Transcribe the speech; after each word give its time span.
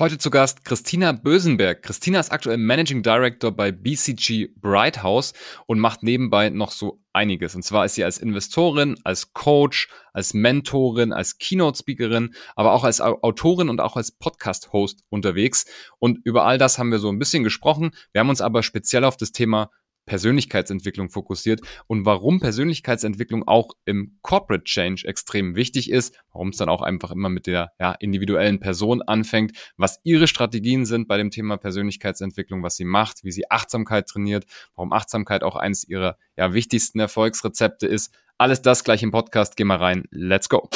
Heute 0.00 0.16
zu 0.16 0.30
Gast 0.30 0.64
Christina 0.64 1.12
Bösenberg. 1.12 1.82
Christina 1.82 2.20
ist 2.20 2.32
aktuell 2.32 2.56
Managing 2.56 3.02
Director 3.02 3.52
bei 3.52 3.70
BCG 3.70 4.48
Brighthouse 4.56 5.34
und 5.66 5.78
macht 5.78 6.02
nebenbei 6.02 6.48
noch 6.48 6.70
so 6.70 7.02
einiges. 7.12 7.54
Und 7.54 7.64
zwar 7.64 7.84
ist 7.84 7.96
sie 7.96 8.04
als 8.04 8.16
Investorin, 8.16 8.96
als 9.04 9.34
Coach, 9.34 9.90
als 10.14 10.32
Mentorin, 10.32 11.12
als 11.12 11.36
Keynote-Speakerin, 11.36 12.34
aber 12.56 12.72
auch 12.72 12.84
als 12.84 13.02
Autorin 13.02 13.68
und 13.68 13.82
auch 13.82 13.96
als 13.96 14.10
Podcast-Host 14.10 15.04
unterwegs. 15.10 15.66
Und 15.98 16.18
über 16.24 16.46
all 16.46 16.56
das 16.56 16.78
haben 16.78 16.92
wir 16.92 16.98
so 16.98 17.10
ein 17.10 17.18
bisschen 17.18 17.44
gesprochen. 17.44 17.90
Wir 18.12 18.20
haben 18.20 18.30
uns 18.30 18.40
aber 18.40 18.62
speziell 18.62 19.04
auf 19.04 19.18
das 19.18 19.32
Thema 19.32 19.70
Persönlichkeitsentwicklung 20.10 21.08
fokussiert 21.08 21.60
und 21.86 22.04
warum 22.04 22.40
Persönlichkeitsentwicklung 22.40 23.46
auch 23.46 23.68
im 23.84 24.18
Corporate 24.22 24.64
Change 24.64 25.06
extrem 25.06 25.54
wichtig 25.54 25.88
ist, 25.88 26.18
warum 26.32 26.48
es 26.48 26.56
dann 26.56 26.68
auch 26.68 26.82
einfach 26.82 27.12
immer 27.12 27.28
mit 27.28 27.46
der 27.46 27.70
ja, 27.78 27.92
individuellen 27.92 28.58
Person 28.58 29.02
anfängt, 29.02 29.52
was 29.76 30.00
ihre 30.02 30.26
Strategien 30.26 30.84
sind 30.84 31.06
bei 31.06 31.16
dem 31.16 31.30
Thema 31.30 31.58
Persönlichkeitsentwicklung, 31.58 32.64
was 32.64 32.74
sie 32.74 32.84
macht, 32.84 33.22
wie 33.22 33.30
sie 33.30 33.48
Achtsamkeit 33.52 34.08
trainiert, 34.08 34.46
warum 34.74 34.92
Achtsamkeit 34.92 35.44
auch 35.44 35.54
eines 35.54 35.86
ihrer 35.86 36.18
ja, 36.36 36.52
wichtigsten 36.54 36.98
Erfolgsrezepte 36.98 37.86
ist. 37.86 38.12
Alles 38.36 38.62
das 38.62 38.82
gleich 38.82 39.04
im 39.04 39.12
Podcast. 39.12 39.56
Geh 39.56 39.62
mal 39.62 39.76
rein. 39.76 40.06
Let's 40.10 40.48
go. 40.48 40.68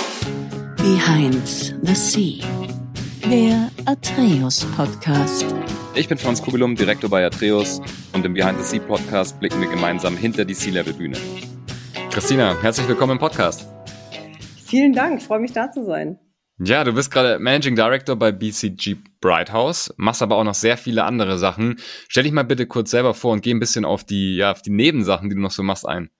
Behind 0.77 1.75
the 1.83 1.95
Sea. 1.97 2.74
Der 3.31 3.71
Atreus 3.87 4.67
Podcast. 4.77 5.47
Ich 5.95 6.09
bin 6.09 6.19
Franz 6.19 6.43
Kugelum, 6.43 6.77
Direktor 6.77 7.09
bei 7.09 7.25
Atreus 7.25 7.81
und 8.13 8.25
im 8.27 8.35
Behind 8.35 8.59
the 8.59 8.65
Sea 8.65 8.81
Podcast 8.81 9.41
blicken 9.41 9.63
wir 9.63 9.69
gemeinsam 9.69 10.15
hinter 10.15 10.45
die 10.45 10.53
Sea-Level-Bühne. 10.53 11.17
Christina, 12.11 12.55
herzlich 12.61 12.87
willkommen 12.87 13.13
im 13.13 13.19
Podcast. 13.19 13.67
Vielen 14.67 14.93
Dank, 14.93 15.23
ich 15.23 15.27
freue 15.27 15.41
mich 15.41 15.53
da 15.53 15.71
zu 15.71 15.87
sein. 15.87 16.19
Ja, 16.59 16.85
du 16.85 16.93
bist 16.93 17.11
gerade 17.11 17.39
Managing 17.39 17.77
Director 17.77 18.15
bei 18.15 18.31
BCG 18.31 18.97
Brighthouse, 19.23 19.95
machst 19.97 20.21
aber 20.21 20.37
auch 20.37 20.45
noch 20.45 20.55
sehr 20.55 20.77
viele 20.77 21.05
andere 21.05 21.39
Sachen. 21.39 21.77
Stell 22.09 22.25
dich 22.25 22.33
mal 22.33 22.45
bitte 22.45 22.67
kurz 22.67 22.91
selber 22.91 23.15
vor 23.15 23.33
und 23.33 23.43
geh 23.43 23.53
ein 23.53 23.61
bisschen 23.61 23.87
auf 23.87 24.05
die, 24.05 24.37
ja, 24.37 24.53
auf 24.53 24.61
die 24.61 24.71
Nebensachen, 24.71 25.31
die 25.31 25.35
du 25.35 25.41
noch 25.41 25.51
so 25.51 25.63
machst, 25.63 25.89
ein. 25.89 26.11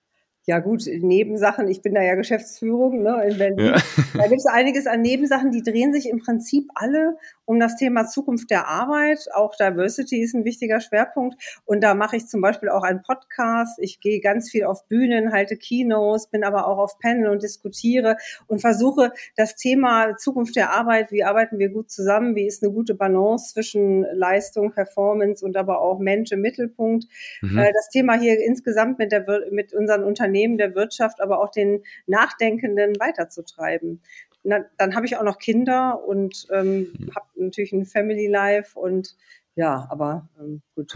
Ja 0.47 0.59
gut, 0.59 0.83
Nebensachen, 0.85 1.67
ich 1.67 1.81
bin 1.81 1.95
da 1.95 2.01
ja 2.03 2.13
Geschäftsführung 2.13 3.01
ne, 3.01 3.25
in 3.27 3.37
Berlin. 3.37 3.65
Ja. 3.65 3.81
Da 4.13 4.27
gibt 4.27 4.39
es 4.39 4.45
einiges 4.45 4.85
an 4.85 5.01
Nebensachen, 5.01 5.51
die 5.51 5.63
drehen 5.63 5.91
sich 5.91 6.07
im 6.07 6.19
Prinzip 6.19 6.69
alle 6.75 7.17
um 7.45 7.59
das 7.59 7.75
Thema 7.75 8.07
Zukunft 8.07 8.49
der 8.49 8.67
Arbeit. 8.67 9.27
Auch 9.33 9.55
Diversity 9.55 10.21
ist 10.21 10.33
ein 10.33 10.45
wichtiger 10.45 10.81
Schwerpunkt. 10.81 11.35
Und 11.65 11.83
da 11.83 11.93
mache 11.93 12.17
ich 12.17 12.27
zum 12.27 12.41
Beispiel 12.41 12.69
auch 12.69 12.83
einen 12.83 13.01
Podcast. 13.01 13.79
Ich 13.79 13.99
gehe 13.99 14.19
ganz 14.19 14.49
viel 14.49 14.65
auf 14.65 14.87
Bühnen, 14.87 15.31
halte 15.31 15.55
Keynotes, 15.55 16.27
bin 16.27 16.43
aber 16.43 16.67
auch 16.67 16.77
auf 16.77 16.99
Panel 16.99 17.29
und 17.29 17.43
diskutiere 17.43 18.17
und 18.47 18.61
versuche 18.61 19.11
das 19.35 19.55
Thema 19.55 20.17
Zukunft 20.17 20.55
der 20.55 20.71
Arbeit, 20.71 21.11
wie 21.11 21.23
arbeiten 21.23 21.59
wir 21.59 21.69
gut 21.69 21.89
zusammen, 21.89 22.35
wie 22.35 22.47
ist 22.47 22.63
eine 22.63 22.71
gute 22.71 22.95
Balance 22.95 23.53
zwischen 23.53 24.05
Leistung, 24.13 24.71
Performance 24.71 25.45
und 25.45 25.55
aber 25.55 25.81
auch 25.81 25.99
Mensch 25.99 26.31
im 26.31 26.41
Mittelpunkt. 26.41 27.05
Mhm. 27.41 27.57
Äh, 27.57 27.71
das 27.73 27.89
Thema 27.89 28.19
hier 28.19 28.39
insgesamt 28.43 28.97
mit, 28.97 29.11
der, 29.11 29.25
mit 29.51 29.73
unseren 29.73 30.03
Unternehmen, 30.03 30.34
der 30.57 30.75
Wirtschaft, 30.75 31.21
aber 31.21 31.41
auch 31.41 31.49
den 31.49 31.83
Nachdenkenden 32.05 32.95
weiterzutreiben 32.99 34.01
na, 34.45 34.59
dann 34.77 34.95
habe 34.95 35.05
ich 35.05 35.17
auch 35.17 35.23
noch 35.23 35.39
Kinder 35.39 36.03
und 36.07 36.47
ähm, 36.51 36.93
hm. 36.97 37.11
habe 37.15 37.25
natürlich 37.35 37.73
ein 37.73 37.85
Family 37.85 38.27
Life 38.27 38.79
und 38.79 39.15
ja, 39.55 39.87
aber 39.89 40.29
ähm, 40.39 40.61
gut. 40.75 40.93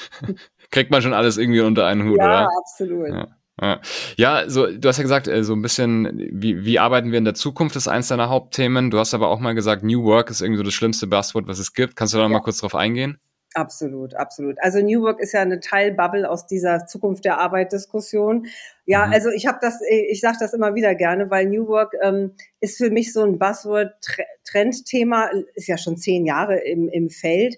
Kriegt 0.70 0.90
man 0.90 1.02
schon 1.02 1.12
alles 1.12 1.36
irgendwie 1.36 1.60
unter 1.60 1.86
einen 1.86 2.08
Hut, 2.08 2.18
ja, 2.18 2.24
oder? 2.24 2.40
Ja, 2.42 2.48
absolut. 2.58 3.08
Ja. 3.60 3.80
Ja. 4.16 4.48
so 4.48 4.68
du 4.68 4.88
hast 4.88 4.98
ja 4.98 5.02
gesagt, 5.02 5.26
äh, 5.26 5.42
so 5.42 5.52
ein 5.52 5.62
bisschen, 5.62 6.30
wie, 6.32 6.64
wie 6.64 6.78
arbeiten 6.78 7.10
wir 7.10 7.18
in 7.18 7.24
der 7.24 7.34
Zukunft, 7.34 7.74
ist 7.76 7.88
eins 7.88 8.08
deiner 8.08 8.28
Hauptthemen. 8.28 8.90
Du 8.90 8.98
hast 8.98 9.14
aber 9.14 9.28
auch 9.28 9.40
mal 9.40 9.54
gesagt, 9.54 9.82
New 9.82 10.04
Work 10.04 10.30
ist 10.30 10.40
irgendwie 10.40 10.58
so 10.58 10.62
das 10.62 10.74
schlimmste 10.74 11.08
Buzzword, 11.08 11.48
was 11.48 11.58
es 11.58 11.74
gibt. 11.74 11.96
Kannst 11.96 12.14
du 12.14 12.18
da 12.18 12.24
ja. 12.24 12.28
mal 12.28 12.40
kurz 12.40 12.58
drauf 12.58 12.76
eingehen? 12.76 13.18
Absolut, 13.54 14.14
absolut. 14.14 14.56
Also 14.60 14.80
New 14.80 15.02
Work 15.02 15.20
ist 15.20 15.32
ja 15.32 15.40
eine 15.40 15.60
Teilbubble 15.60 16.28
aus 16.28 16.46
dieser 16.46 16.86
Zukunft 16.86 17.24
der 17.24 17.38
Arbeit-Diskussion. 17.38 18.46
Ja, 18.84 19.06
mhm. 19.06 19.12
also 19.12 19.30
ich 19.30 19.46
habe 19.46 19.58
das, 19.60 19.80
ich 19.88 20.20
sage 20.20 20.36
das 20.38 20.52
immer 20.52 20.74
wieder 20.74 20.94
gerne, 20.94 21.30
weil 21.30 21.46
New 21.46 21.66
Work 21.66 21.94
ähm, 22.02 22.34
ist 22.60 22.76
für 22.76 22.90
mich 22.90 23.12
so 23.12 23.22
ein 23.22 23.38
Buzzword-Trendthema, 23.38 25.30
ist 25.54 25.66
ja 25.66 25.78
schon 25.78 25.96
zehn 25.96 26.26
Jahre 26.26 26.58
im, 26.58 26.88
im 26.88 27.08
Feld. 27.08 27.56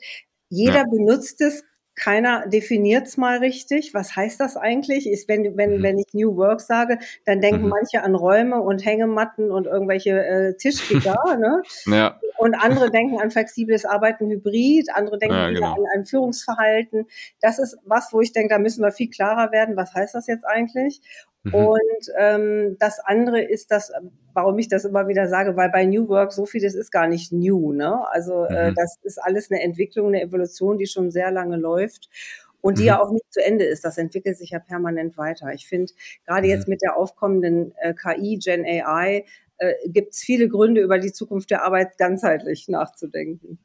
Jeder 0.48 0.78
ja. 0.78 0.84
benutzt 0.84 1.40
es 1.40 1.64
keiner 2.00 2.46
definiert 2.46 3.06
es 3.06 3.16
mal 3.18 3.38
richtig. 3.38 3.92
Was 3.92 4.16
heißt 4.16 4.40
das 4.40 4.56
eigentlich? 4.56 5.06
Ist, 5.06 5.28
wenn, 5.28 5.56
wenn, 5.56 5.78
mhm. 5.78 5.82
wenn 5.82 5.98
ich 5.98 6.06
New 6.12 6.34
Work 6.36 6.62
sage, 6.62 6.98
dann 7.26 7.40
denken 7.40 7.64
mhm. 7.64 7.68
manche 7.68 8.02
an 8.02 8.14
Räume 8.14 8.60
und 8.60 8.84
Hängematten 8.84 9.50
und 9.50 9.66
irgendwelche 9.66 10.24
äh, 10.24 10.56
Tischgitter. 10.56 11.16
ne? 11.38 11.62
Ja. 11.84 12.18
Und 12.38 12.54
andere 12.54 12.90
denken 12.90 13.20
an 13.20 13.30
flexibles 13.30 13.84
Arbeiten 13.84 14.30
hybrid, 14.30 14.88
andere 14.94 15.18
denken 15.18 15.36
ja, 15.36 15.50
genau. 15.50 15.72
an 15.74 15.84
ein 15.94 16.06
Führungsverhalten. 16.06 17.06
Das 17.42 17.58
ist 17.58 17.76
was, 17.84 18.12
wo 18.12 18.22
ich 18.22 18.32
denke, 18.32 18.54
da 18.54 18.58
müssen 18.58 18.82
wir 18.82 18.92
viel 18.92 19.10
klarer 19.10 19.52
werden. 19.52 19.76
Was 19.76 19.94
heißt 19.94 20.14
das 20.14 20.26
jetzt 20.26 20.44
eigentlich? 20.46 21.02
Mhm. 21.42 21.54
Und 21.54 22.12
ähm, 22.18 22.76
das 22.78 22.98
andere 23.00 23.42
ist 23.42 23.70
das, 23.70 23.92
warum 24.34 24.58
ich 24.58 24.68
das 24.68 24.84
immer 24.84 25.08
wieder 25.08 25.28
sage, 25.28 25.56
weil 25.56 25.70
bei 25.70 25.84
New 25.86 26.08
Work 26.08 26.32
so 26.32 26.44
viel, 26.46 26.60
das 26.60 26.74
ist 26.74 26.90
gar 26.90 27.06
nicht 27.06 27.32
new. 27.32 27.72
Ne? 27.72 28.06
Also 28.10 28.44
äh, 28.44 28.50
mhm. 28.50 28.70
äh, 28.70 28.74
das 28.74 28.98
ist 29.02 29.18
alles 29.18 29.50
eine 29.50 29.62
Entwicklung, 29.62 30.08
eine 30.08 30.22
Evolution, 30.22 30.78
die 30.78 30.86
schon 30.86 31.10
sehr 31.10 31.30
lange 31.30 31.56
läuft 31.56 32.10
und 32.60 32.78
die 32.78 32.82
mhm. 32.82 32.88
ja 32.88 33.02
auch 33.02 33.10
nicht 33.10 33.32
zu 33.32 33.44
Ende 33.44 33.64
ist. 33.64 33.84
Das 33.84 33.98
entwickelt 33.98 34.36
sich 34.36 34.50
ja 34.50 34.58
permanent 34.58 35.16
weiter. 35.16 35.52
Ich 35.54 35.66
finde, 35.66 35.92
gerade 36.26 36.46
mhm. 36.46 36.52
jetzt 36.52 36.68
mit 36.68 36.82
der 36.82 36.96
aufkommenden 36.96 37.72
äh, 37.78 37.94
KI, 37.94 38.38
Gen 38.38 38.64
AI, 38.64 39.24
äh, 39.58 39.74
gibt 39.86 40.14
es 40.14 40.20
viele 40.20 40.48
Gründe, 40.48 40.82
über 40.82 40.98
die 40.98 41.12
Zukunft 41.12 41.50
der 41.50 41.64
Arbeit 41.64 41.96
ganzheitlich 41.96 42.68
nachzudenken. 42.68 43.58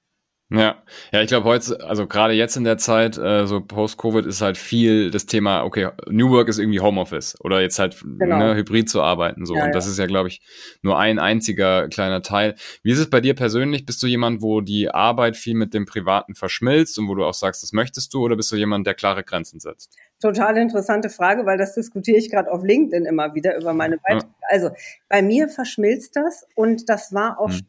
Ja, 0.52 0.84
ja, 1.12 1.22
ich 1.24 1.28
glaube 1.28 1.46
heute, 1.46 1.84
also 1.84 2.06
gerade 2.06 2.34
jetzt 2.34 2.56
in 2.56 2.64
der 2.64 2.78
Zeit, 2.78 3.18
äh, 3.18 3.48
so 3.48 3.62
post-Covid 3.62 4.28
ist 4.28 4.42
halt 4.42 4.58
viel 4.58 5.10
das 5.10 5.26
Thema, 5.26 5.64
okay, 5.64 5.90
New 6.08 6.30
Work 6.30 6.50
ist 6.50 6.60
irgendwie 6.60 6.80
Homeoffice 6.80 7.36
oder 7.40 7.62
jetzt 7.62 7.80
halt 7.80 8.00
genau. 8.04 8.38
ne, 8.38 8.56
hybrid 8.56 8.88
zu 8.88 9.02
arbeiten 9.02 9.48
so. 9.48 9.56
Ja, 9.56 9.66
und 9.66 9.74
das 9.74 9.86
ja. 9.86 9.92
ist 9.92 9.98
ja, 9.98 10.06
glaube 10.06 10.28
ich, 10.28 10.42
nur 10.84 11.00
ein 11.00 11.18
einziger 11.18 11.88
kleiner 11.90 12.22
Teil. 12.22 12.54
Wie 12.84 12.92
ist 12.92 13.00
es 13.00 13.10
bei 13.10 13.22
dir 13.22 13.34
persönlich? 13.34 13.88
Bist 13.88 14.04
du 14.04 14.08
jemand, 14.08 14.44
wo 14.44 14.62
die 14.62 14.88
Arbeit 14.88 15.36
viel 15.36 15.56
mit 15.56 15.74
dem 15.74 15.88
Privaten 15.88 16.36
verschmilzt 16.36 17.00
und 17.00 17.08
wo 17.08 17.16
du 17.16 17.26
auch 17.26 17.34
sagst, 17.34 17.64
das 17.64 17.74
möchtest 17.74 18.14
du, 18.14 18.22
oder 18.22 18.36
bist 18.36 18.52
du 18.52 18.56
jemand, 18.56 18.86
der 18.86 18.94
klare 18.94 19.24
Grenzen 19.24 19.60
setzt? 19.60 19.98
Total 20.22 20.58
interessante 20.58 21.09
Frage, 21.09 21.46
weil 21.46 21.58
das 21.58 21.76
diskutiere 21.76 22.18
ich 22.18 22.31
gerade 22.31 22.52
auf 22.52 22.64
LinkedIn 22.64 23.06
immer 23.06 23.36
wieder 23.36 23.58
über 23.58 23.74
meine 23.74 23.98
Beiträge. 23.98 24.34
Ja. 24.42 24.48
Also 24.50 24.70
bei 25.09 25.22
mir 25.22 25.50
verschmilzt 25.50 26.16
das 26.16 26.48
und 26.56 26.90
das 26.90 27.14
war 27.14 27.40
auch 27.40 27.50
mhm. 27.50 27.53
schon 27.53 27.66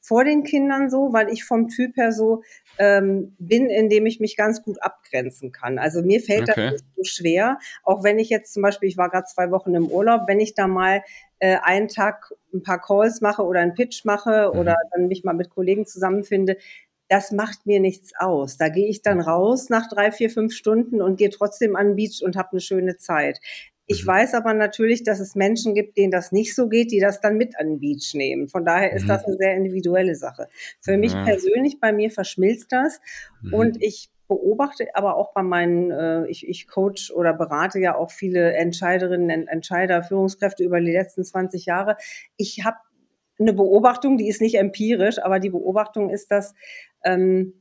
vor 0.00 0.24
den 0.24 0.42
Kindern 0.42 0.90
so, 0.90 1.12
weil 1.12 1.28
ich 1.28 1.44
vom 1.44 1.68
Typ 1.68 1.96
her 1.96 2.12
so 2.12 2.42
ähm, 2.78 3.34
bin, 3.38 3.68
indem 3.68 4.06
ich 4.06 4.20
mich 4.20 4.36
ganz 4.36 4.62
gut 4.62 4.82
abgrenzen 4.82 5.52
kann. 5.52 5.78
Also 5.78 6.02
mir 6.02 6.20
fällt 6.20 6.48
okay. 6.48 6.70
das 6.70 6.72
nicht 6.72 6.84
so 6.96 7.04
schwer, 7.04 7.58
auch 7.82 8.02
wenn 8.02 8.18
ich 8.18 8.30
jetzt 8.30 8.52
zum 8.52 8.62
Beispiel, 8.62 8.88
ich 8.88 8.96
war 8.96 9.10
gerade 9.10 9.26
zwei 9.26 9.50
Wochen 9.50 9.74
im 9.74 9.86
Urlaub, 9.86 10.22
wenn 10.26 10.40
ich 10.40 10.54
da 10.54 10.66
mal 10.66 11.02
äh, 11.38 11.56
einen 11.62 11.88
Tag 11.88 12.32
ein 12.52 12.62
paar 12.62 12.80
Calls 12.80 13.20
mache 13.20 13.42
oder 13.44 13.60
einen 13.60 13.74
Pitch 13.74 14.04
mache 14.04 14.50
mhm. 14.52 14.58
oder 14.58 14.76
dann 14.92 15.08
mich 15.08 15.24
mal 15.24 15.34
mit 15.34 15.50
Kollegen 15.50 15.86
zusammenfinde, 15.86 16.56
das 17.10 17.32
macht 17.32 17.66
mir 17.66 17.80
nichts 17.80 18.12
aus. 18.18 18.56
Da 18.56 18.68
gehe 18.68 18.88
ich 18.88 19.02
dann 19.02 19.20
raus 19.20 19.68
nach 19.68 19.88
drei, 19.88 20.12
vier, 20.12 20.30
fünf 20.30 20.54
Stunden 20.54 21.02
und 21.02 21.16
gehe 21.16 21.28
trotzdem 21.30 21.74
an 21.74 21.88
den 21.88 21.96
Beach 21.96 22.22
und 22.24 22.36
habe 22.36 22.52
eine 22.52 22.60
schöne 22.60 22.96
Zeit. 22.96 23.40
Ich 23.86 24.04
mhm. 24.04 24.10
weiß 24.10 24.34
aber 24.34 24.54
natürlich, 24.54 25.02
dass 25.02 25.18
es 25.18 25.34
Menschen 25.34 25.74
gibt, 25.74 25.98
denen 25.98 26.12
das 26.12 26.30
nicht 26.30 26.54
so 26.54 26.68
geht, 26.68 26.92
die 26.92 27.00
das 27.00 27.20
dann 27.20 27.36
mit 27.36 27.58
an 27.58 27.66
den 27.66 27.80
Beach 27.80 28.14
nehmen. 28.14 28.48
Von 28.48 28.64
daher 28.64 28.92
ist 28.92 29.02
mhm. 29.04 29.08
das 29.08 29.24
eine 29.24 29.36
sehr 29.36 29.56
individuelle 29.56 30.14
Sache. 30.14 30.48
Für 30.80 30.96
mich 30.96 31.12
ja. 31.12 31.24
persönlich, 31.24 31.80
bei 31.80 31.92
mir 31.92 32.12
verschmilzt 32.12 32.70
das 32.70 33.00
mhm. 33.42 33.54
und 33.54 33.82
ich 33.82 34.08
beobachte 34.28 34.86
aber 34.94 35.16
auch 35.16 35.34
bei 35.34 35.42
meinen, 35.42 35.90
äh, 35.90 36.28
ich, 36.28 36.48
ich 36.48 36.68
coach 36.68 37.10
oder 37.10 37.34
berate 37.34 37.80
ja 37.80 37.96
auch 37.96 38.12
viele 38.12 38.52
Entscheiderinnen, 38.52 39.48
Entscheider, 39.48 40.04
Führungskräfte 40.04 40.62
über 40.62 40.80
die 40.80 40.92
letzten 40.92 41.24
20 41.24 41.66
Jahre. 41.66 41.96
Ich 42.36 42.64
habe 42.64 42.76
eine 43.40 43.52
Beobachtung, 43.54 44.18
die 44.18 44.28
ist 44.28 44.40
nicht 44.40 44.56
empirisch, 44.56 45.18
aber 45.18 45.40
die 45.40 45.50
Beobachtung 45.50 46.10
ist, 46.10 46.30
dass 46.30 46.54
ähm, 47.04 47.54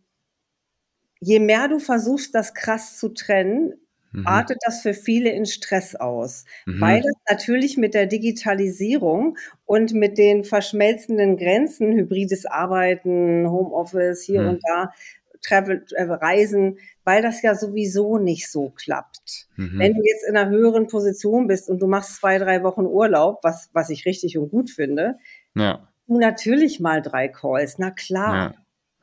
je 1.19 1.39
mehr 1.39 1.67
du 1.67 1.79
versuchst, 1.79 2.33
das 2.33 2.53
krass 2.53 2.97
zu 2.97 3.09
trennen, 3.09 3.73
mhm. 4.11 4.27
artet 4.27 4.57
das 4.65 4.81
für 4.81 4.93
viele 4.93 5.31
in 5.31 5.45
Stress 5.45 5.95
aus. 5.95 6.45
Mhm. 6.65 6.79
Beides 6.79 7.13
natürlich 7.29 7.77
mit 7.77 7.93
der 7.93 8.05
Digitalisierung 8.05 9.37
und 9.65 9.93
mit 9.93 10.17
den 10.17 10.43
verschmelzenden 10.43 11.37
Grenzen, 11.37 11.93
hybrides 11.93 12.45
Arbeiten, 12.45 13.49
Homeoffice 13.49 14.21
hier 14.23 14.41
mhm. 14.41 14.49
und 14.49 14.61
da, 14.67 14.93
Travel, 15.41 15.85
äh, 15.91 16.03
Reisen, 16.03 16.79
weil 17.05 17.21
das 17.21 17.41
ja 17.41 17.55
sowieso 17.55 18.17
nicht 18.17 18.51
so 18.51 18.71
klappt. 18.71 19.47
Mhm. 19.55 19.79
Wenn 19.79 19.93
du 19.93 20.01
jetzt 20.03 20.27
in 20.27 20.35
einer 20.35 20.49
höheren 20.49 20.87
Position 20.87 21.47
bist 21.47 21.69
und 21.69 21.81
du 21.81 21.87
machst 21.87 22.17
zwei, 22.17 22.37
drei 22.37 22.63
Wochen 22.63 22.85
Urlaub, 22.85 23.39
was, 23.43 23.69
was 23.73 23.89
ich 23.89 24.05
richtig 24.05 24.37
und 24.37 24.49
gut 24.49 24.69
finde, 24.69 25.17
ja. 25.55 25.87
du 26.07 26.19
natürlich 26.19 26.79
mal 26.79 27.01
drei 27.01 27.29
Calls, 27.29 27.77
na 27.77 27.91
klar, 27.91 28.35
ja. 28.35 28.53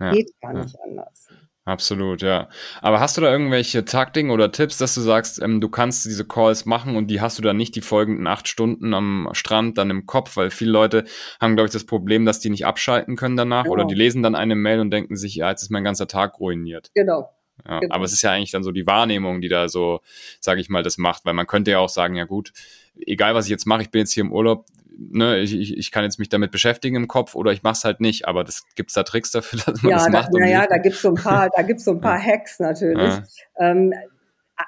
Ja. 0.01 0.13
geht 0.13 0.31
gar 0.41 0.53
nicht 0.53 0.77
anders. 0.83 1.29
Absolut, 1.67 2.23
ja. 2.23 2.49
Aber 2.81 3.01
hast 3.01 3.17
du 3.17 3.21
da 3.21 3.31
irgendwelche 3.31 3.85
Taktiken 3.85 4.31
oder 4.31 4.53
Tipps, 4.53 4.79
dass 4.79 4.95
du 4.95 5.01
sagst, 5.01 5.43
ähm, 5.43 5.61
du 5.61 5.69
kannst 5.69 6.05
diese 6.05 6.25
Calls 6.25 6.65
machen 6.65 6.95
und 6.95 7.09
die 7.09 7.21
hast 7.21 7.39
du 7.39 7.43
dann 7.43 7.57
nicht 7.57 7.75
die 7.75 7.81
folgenden 7.81 8.29
acht 8.29 8.47
Stunden 8.47 8.95
am 8.95 9.29
Strand 9.33 9.77
dann 9.77 9.91
im 9.91 10.07
Kopf, 10.07 10.37
weil 10.37 10.51
viele 10.51 10.71
Leute 10.71 11.05
haben, 11.41 11.57
glaube 11.57 11.67
ich, 11.67 11.73
das 11.73 11.85
Problem, 11.85 12.25
dass 12.25 12.39
die 12.39 12.51
nicht 12.51 12.67
abschalten 12.67 13.17
können 13.17 13.37
danach 13.37 13.65
genau. 13.65 13.75
oder 13.75 13.85
die 13.85 13.97
lesen 13.97 14.23
dann 14.23 14.37
eine 14.37 14.55
Mail 14.55 14.79
und 14.79 14.93
denken 14.93 15.17
sich, 15.17 15.35
ja, 15.35 15.51
jetzt 15.51 15.63
ist 15.63 15.71
mein 15.71 15.83
ganzer 15.83 16.07
Tag 16.07 16.39
ruiniert. 16.39 16.93
Genau. 16.95 17.31
Ja, 17.67 17.81
genau. 17.81 17.95
Aber 17.97 18.05
es 18.05 18.13
ist 18.13 18.23
ja 18.23 18.31
eigentlich 18.31 18.53
dann 18.53 18.63
so 18.63 18.71
die 18.71 18.87
Wahrnehmung, 18.87 19.41
die 19.41 19.49
da 19.49 19.69
so, 19.69 20.03
sage 20.39 20.61
ich 20.61 20.69
mal, 20.69 20.85
das 20.85 20.99
macht, 20.99 21.25
weil 21.25 21.35
man 21.35 21.49
könnte 21.49 21.73
ja 21.73 21.81
auch 21.81 21.89
sagen, 21.89 22.15
ja 22.15 22.27
gut, 22.27 22.53
egal 22.95 23.35
was 23.35 23.47
ich 23.47 23.51
jetzt 23.51 23.67
mache, 23.67 23.83
ich 23.83 23.91
bin 23.91 24.01
jetzt 24.01 24.13
hier 24.13 24.23
im 24.23 24.33
Urlaub, 24.33 24.67
ne, 24.97 25.39
ich, 25.39 25.55
ich, 25.55 25.77
ich 25.77 25.91
kann 25.91 26.05
jetzt 26.05 26.19
mich 26.19 26.29
damit 26.29 26.51
beschäftigen 26.51 26.97
im 26.97 27.09
Kopf 27.09 27.35
oder 27.35 27.53
ich 27.53 27.63
mache 27.63 27.75
es 27.75 27.85
halt 27.85 28.01
nicht. 28.01 28.27
Aber 28.27 28.45
das 28.45 28.65
gibt's 28.75 28.95
da 28.95 29.03
Tricks 29.03 29.31
dafür, 29.31 29.61
dass 29.67 29.83
man 29.83 29.91
ja, 29.91 29.97
das 29.99 30.09
macht. 30.11 30.33
Naja, 30.33 30.63
um 30.63 30.67
da 30.69 30.79
gibt's 30.79 31.03
so 31.03 31.09
ein 31.09 31.15
paar, 31.15 31.51
da 31.55 31.63
gibt's 31.63 31.85
so 31.85 31.93
ein 31.93 32.01
paar 32.01 32.21
Hacks 32.21 32.59
natürlich. 32.59 33.15
Ja. 33.15 33.25
Ähm, 33.59 33.93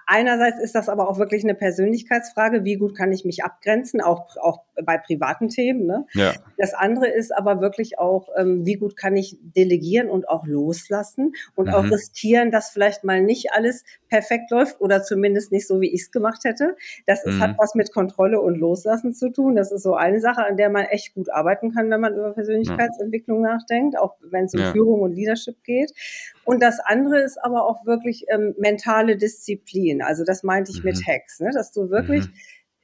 einerseits 0.07 0.61
ist 0.61 0.75
das 0.75 0.89
aber 0.89 1.09
auch 1.09 1.19
wirklich 1.19 1.45
eine 1.45 1.55
Persönlichkeitsfrage, 1.55 2.65
wie 2.65 2.77
gut 2.77 2.97
kann 2.97 3.13
ich 3.13 3.25
mich 3.25 3.45
abgrenzen, 3.45 4.01
auch, 4.01 4.37
auch 4.37 4.63
bei 4.85 4.99
privaten 4.99 5.49
Themen. 5.49 5.87
Ne? 5.87 6.07
Ja. 6.13 6.35
Das 6.57 6.75
andere 6.75 7.09
ist 7.09 7.35
aber 7.37 7.61
wirklich 7.61 7.99
auch, 7.99 8.29
ähm, 8.37 8.67
wie 8.67 8.75
gut 8.75 8.97
kann 8.97 9.17
ich 9.17 9.39
delegieren 9.41 10.11
und 10.11 10.29
auch 10.29 10.47
loslassen 10.47 11.33
und 11.55 11.69
mhm. 11.69 11.75
auch 11.75 11.85
riskieren, 11.85 12.51
dass 12.51 12.71
vielleicht 12.71 13.05
mal 13.05 13.23
nicht 13.23 13.53
alles 13.53 13.85
perfekt 14.09 14.51
läuft 14.51 14.81
oder 14.81 15.03
zumindest 15.03 15.53
nicht 15.53 15.67
so, 15.67 15.81
wie 15.81 15.93
ich 15.93 16.03
es 16.03 16.11
gemacht 16.11 16.45
hätte. 16.45 16.77
Das 17.07 17.25
ist, 17.25 17.37
mhm. 17.37 17.41
hat 17.41 17.55
was 17.59 17.75
mit 17.75 17.93
Kontrolle 17.93 18.41
und 18.41 18.57
Loslassen 18.57 19.15
zu 19.15 19.31
tun. 19.31 19.57
Das 19.57 19.73
ist 19.73 19.83
so 19.83 19.95
eine 19.95 20.21
Sache, 20.21 20.45
an 20.45 20.57
der 20.57 20.71
man 20.71 20.85
echt 20.87 21.15
gut 21.15 21.31
arbeiten 21.31 21.73
kann, 21.73 21.91
wenn 21.91 22.01
man 22.01 22.15
über 22.15 22.33
Persönlichkeitsentwicklung 22.33 23.43
nachdenkt, 23.43 23.99
auch 23.99 24.17
wenn 24.23 24.45
es 24.45 24.55
um 24.55 24.61
ja. 24.61 24.73
Führung 24.73 25.01
und 25.01 25.13
Leadership 25.13 25.63
geht. 25.65 25.93
Und 26.49 26.63
das 26.63 26.81
andere 26.81 27.21
ist 27.21 27.37
aber 27.37 27.67
auch 27.67 27.85
wirklich 27.85 28.25
ähm, 28.33 28.55
mentale 28.59 29.17
Disziplin. 29.17 30.03
Also 30.03 30.25
das 30.25 30.43
meinte 30.43 30.71
ich 30.71 30.83
mhm. 30.83 30.91
mit 30.91 31.07
Hacks, 31.07 31.41
ne? 31.41 31.51
dass 31.53 31.73
du 31.73 31.91
wirklich 31.91 32.27
mhm 32.27 32.33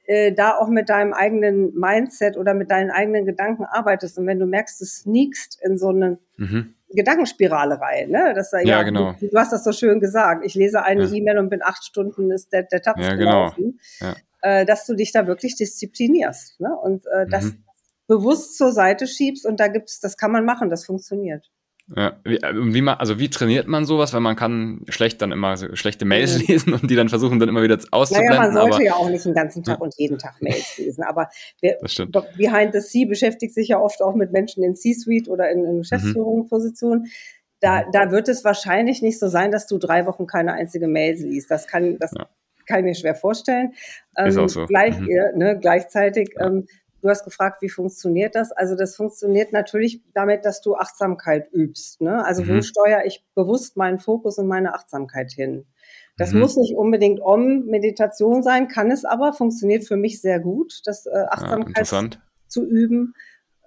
äh, 0.07 0.33
da 0.33 0.57
auch 0.57 0.67
mit 0.67 0.89
deinem 0.89 1.13
eigenen 1.13 1.73
Mindset 1.73 2.37
oder 2.37 2.53
mit 2.53 2.71
deinen 2.71 2.91
eigenen 2.91 3.25
Gedanken 3.25 3.65
arbeitest. 3.65 4.17
Und 4.17 4.27
wenn 4.27 4.39
du 4.39 4.45
merkst, 4.45 4.79
du 4.79 4.85
sneakst 4.85 5.59
in 5.63 5.77
so 5.77 5.89
eine 5.89 6.19
mhm. 6.37 6.75
Gedankenspirale 6.89 7.79
rein, 7.81 8.09
ne? 8.09 8.33
Das, 8.35 8.51
ja, 8.51 8.59
ja 8.61 8.83
genau. 8.83 9.13
Du, 9.19 9.27
du, 9.27 9.37
hast 9.37 9.51
das 9.51 9.63
so 9.63 9.71
schön 9.71 9.99
gesagt. 9.99 10.45
Ich 10.45 10.55
lese 10.55 10.83
eine 10.83 11.05
ja. 11.05 11.13
E-Mail 11.13 11.39
und 11.39 11.49
bin 11.49 11.61
acht 11.63 11.83
Stunden 11.83 12.31
ist 12.31 12.53
der, 12.53 12.63
der 12.63 12.81
Tab 12.81 12.99
ja, 12.99 13.15
genau. 13.15 13.51
Ja. 13.99 14.15
Äh, 14.41 14.65
dass 14.65 14.85
du 14.85 14.93
dich 14.93 15.11
da 15.11 15.27
wirklich 15.27 15.55
disziplinierst 15.55 16.59
ne? 16.59 16.75
und 16.77 17.05
äh, 17.07 17.25
das 17.27 17.45
mhm. 17.45 17.63
bewusst 18.07 18.57
zur 18.57 18.71
Seite 18.71 19.07
schiebst 19.07 19.45
und 19.45 19.59
da 19.59 19.67
gibt's, 19.67 19.99
das 19.99 20.17
kann 20.17 20.31
man 20.31 20.45
machen, 20.45 20.69
das 20.69 20.85
funktioniert. 20.85 21.51
Ja, 21.95 22.19
wie, 22.23 22.37
äh, 22.37 22.53
wie 22.55 22.81
man, 22.81 22.95
also 22.95 23.19
wie 23.19 23.29
trainiert 23.29 23.67
man 23.67 23.85
sowas? 23.85 24.11
Weil 24.13 24.21
man 24.21 24.35
kann 24.35 24.81
schlecht 24.89 25.21
dann 25.21 25.31
immer 25.31 25.55
so 25.55 25.75
schlechte 25.75 26.05
Mails 26.05 26.39
mhm. 26.39 26.45
lesen 26.47 26.73
und 26.73 26.89
die 26.89 26.95
dann 26.95 27.09
versuchen 27.09 27.39
dann 27.39 27.47
immer 27.47 27.61
wieder 27.61 27.77
auszublenden. 27.91 28.35
Naja, 28.35 28.41
man 28.41 28.53
sollte 28.53 28.83
ja 28.83 28.95
auch 28.95 29.09
nicht 29.09 29.23
den 29.23 29.35
ganzen 29.35 29.63
Tag 29.63 29.77
ja. 29.77 29.81
und 29.83 29.93
jeden 29.97 30.17
Tag 30.17 30.41
Mails 30.41 30.77
lesen. 30.79 31.03
Aber 31.03 31.29
wer, 31.61 31.77
Behind 32.37 32.73
the 32.73 32.79
Sea 32.79 33.07
beschäftigt 33.07 33.53
sich 33.53 33.67
ja 33.67 33.79
oft 33.79 34.01
auch 34.01 34.15
mit 34.15 34.31
Menschen 34.31 34.63
in 34.63 34.75
C-Suite 34.75 35.27
oder 35.29 35.51
in, 35.51 35.63
in 35.63 35.77
Geschäftsführungspositionen. 35.79 37.03
Mhm. 37.03 37.09
Da, 37.59 37.83
da 37.91 38.11
wird 38.11 38.29
es 38.29 38.43
wahrscheinlich 38.43 39.03
nicht 39.03 39.19
so 39.19 39.27
sein, 39.27 39.51
dass 39.51 39.67
du 39.67 39.77
drei 39.77 40.07
Wochen 40.07 40.25
keine 40.25 40.53
einzige 40.53 40.87
Mail 40.87 41.15
liest. 41.15 41.51
Das 41.51 41.67
kann, 41.67 41.99
das 41.99 42.11
ja. 42.17 42.27
kann 42.65 42.79
ich 42.79 42.85
mir 42.85 42.95
schwer 42.95 43.15
vorstellen. 43.15 43.73
Ist 44.25 44.37
ähm, 44.37 44.43
auch 44.43 44.49
so. 44.49 44.65
Gleich, 44.65 44.99
mhm. 44.99 45.07
ne, 45.35 45.57
gleichzeitig 45.59 46.29
ähm, 46.39 46.65
Du 47.05 47.11
hast 47.11 47.23
gefragt, 47.23 47.61
wie 47.61 47.69
funktioniert 47.69 48.33
das? 48.33 48.51
Also 48.51 48.75
das 48.75 48.95
funktioniert 48.95 49.53
natürlich 49.53 50.01
damit, 50.15 50.43
dass 50.43 50.61
du 50.61 50.75
Achtsamkeit 50.75 51.53
übst. 51.53 52.01
Ne? 52.01 52.25
Also 52.25 52.41
mhm. 52.41 52.57
wo 52.57 52.61
steuere 52.63 53.05
ich 53.05 53.23
bewusst 53.35 53.77
meinen 53.77 53.99
Fokus 53.99 54.39
und 54.39 54.47
meine 54.47 54.73
Achtsamkeit 54.73 55.31
hin? 55.31 55.67
Das 56.17 56.33
mhm. 56.33 56.39
muss 56.39 56.57
nicht 56.57 56.75
unbedingt 56.75 57.21
Om-Meditation 57.21 58.41
sein, 58.41 58.67
kann 58.69 58.89
es 58.89 59.05
aber, 59.05 59.33
funktioniert 59.33 59.85
für 59.85 59.97
mich 59.97 60.19
sehr 60.19 60.39
gut, 60.39 60.81
das 60.85 61.05
äh, 61.05 61.11
ah, 61.11 61.27
Achtsamkeit 61.29 61.91
ja, 61.91 62.09
zu 62.47 62.65
üben. 62.65 63.13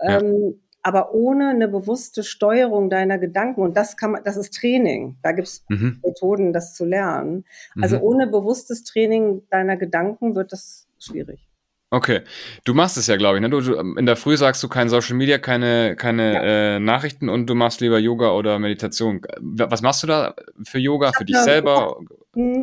Ja. 0.03 0.19
Ähm, 0.19 0.61
aber 0.83 1.15
ohne 1.15 1.51
eine 1.51 1.69
bewusste 1.69 2.25
Steuerung 2.25 2.91
deiner 2.91 3.19
Gedanken, 3.19 3.61
und 3.61 3.77
das 3.77 3.97
kann 3.97 4.11
man, 4.11 4.25
das 4.25 4.37
ist 4.37 4.53
Training, 4.53 5.17
da 5.23 5.31
gibt 5.31 5.47
es 5.47 5.65
mhm. 5.69 6.01
Methoden, 6.05 6.53
das 6.53 6.75
zu 6.75 6.85
lernen. 6.85 7.45
Also 7.81 7.99
mhm. 7.99 8.03
ohne 8.03 8.27
bewusstes 8.27 8.83
Training 8.83 9.43
deiner 9.49 9.77
Gedanken 9.77 10.35
wird 10.35 10.51
das 10.51 10.89
schwierig. 10.99 11.49
Okay, 11.91 12.21
du 12.65 12.75
machst 12.75 12.99
es 12.99 13.07
ja, 13.07 13.17
glaube 13.17 13.39
ich. 13.39 13.43
Ne? 13.43 13.49
Du, 13.49 13.61
du, 13.61 13.75
in 13.75 14.05
der 14.05 14.17
Früh 14.17 14.37
sagst 14.37 14.63
du 14.63 14.69
kein 14.69 14.91
Social 14.91 15.17
Media, 15.17 15.39
keine, 15.39 15.97
keine 15.97 16.35
ja. 16.35 16.43
äh, 16.77 16.81
Nachrichten 16.81 17.31
und 17.31 17.47
du 17.47 17.55
machst 17.55 17.81
lieber 17.81 17.99
Yoga 17.99 18.33
oder 18.33 18.59
Meditation. 18.59 19.23
Was 19.41 19.81
machst 19.81 20.03
du 20.03 20.07
da 20.07 20.35
für 20.65 20.79
Yoga, 20.79 21.13
für 21.17 21.25
dich 21.25 21.39
selber? 21.39 21.99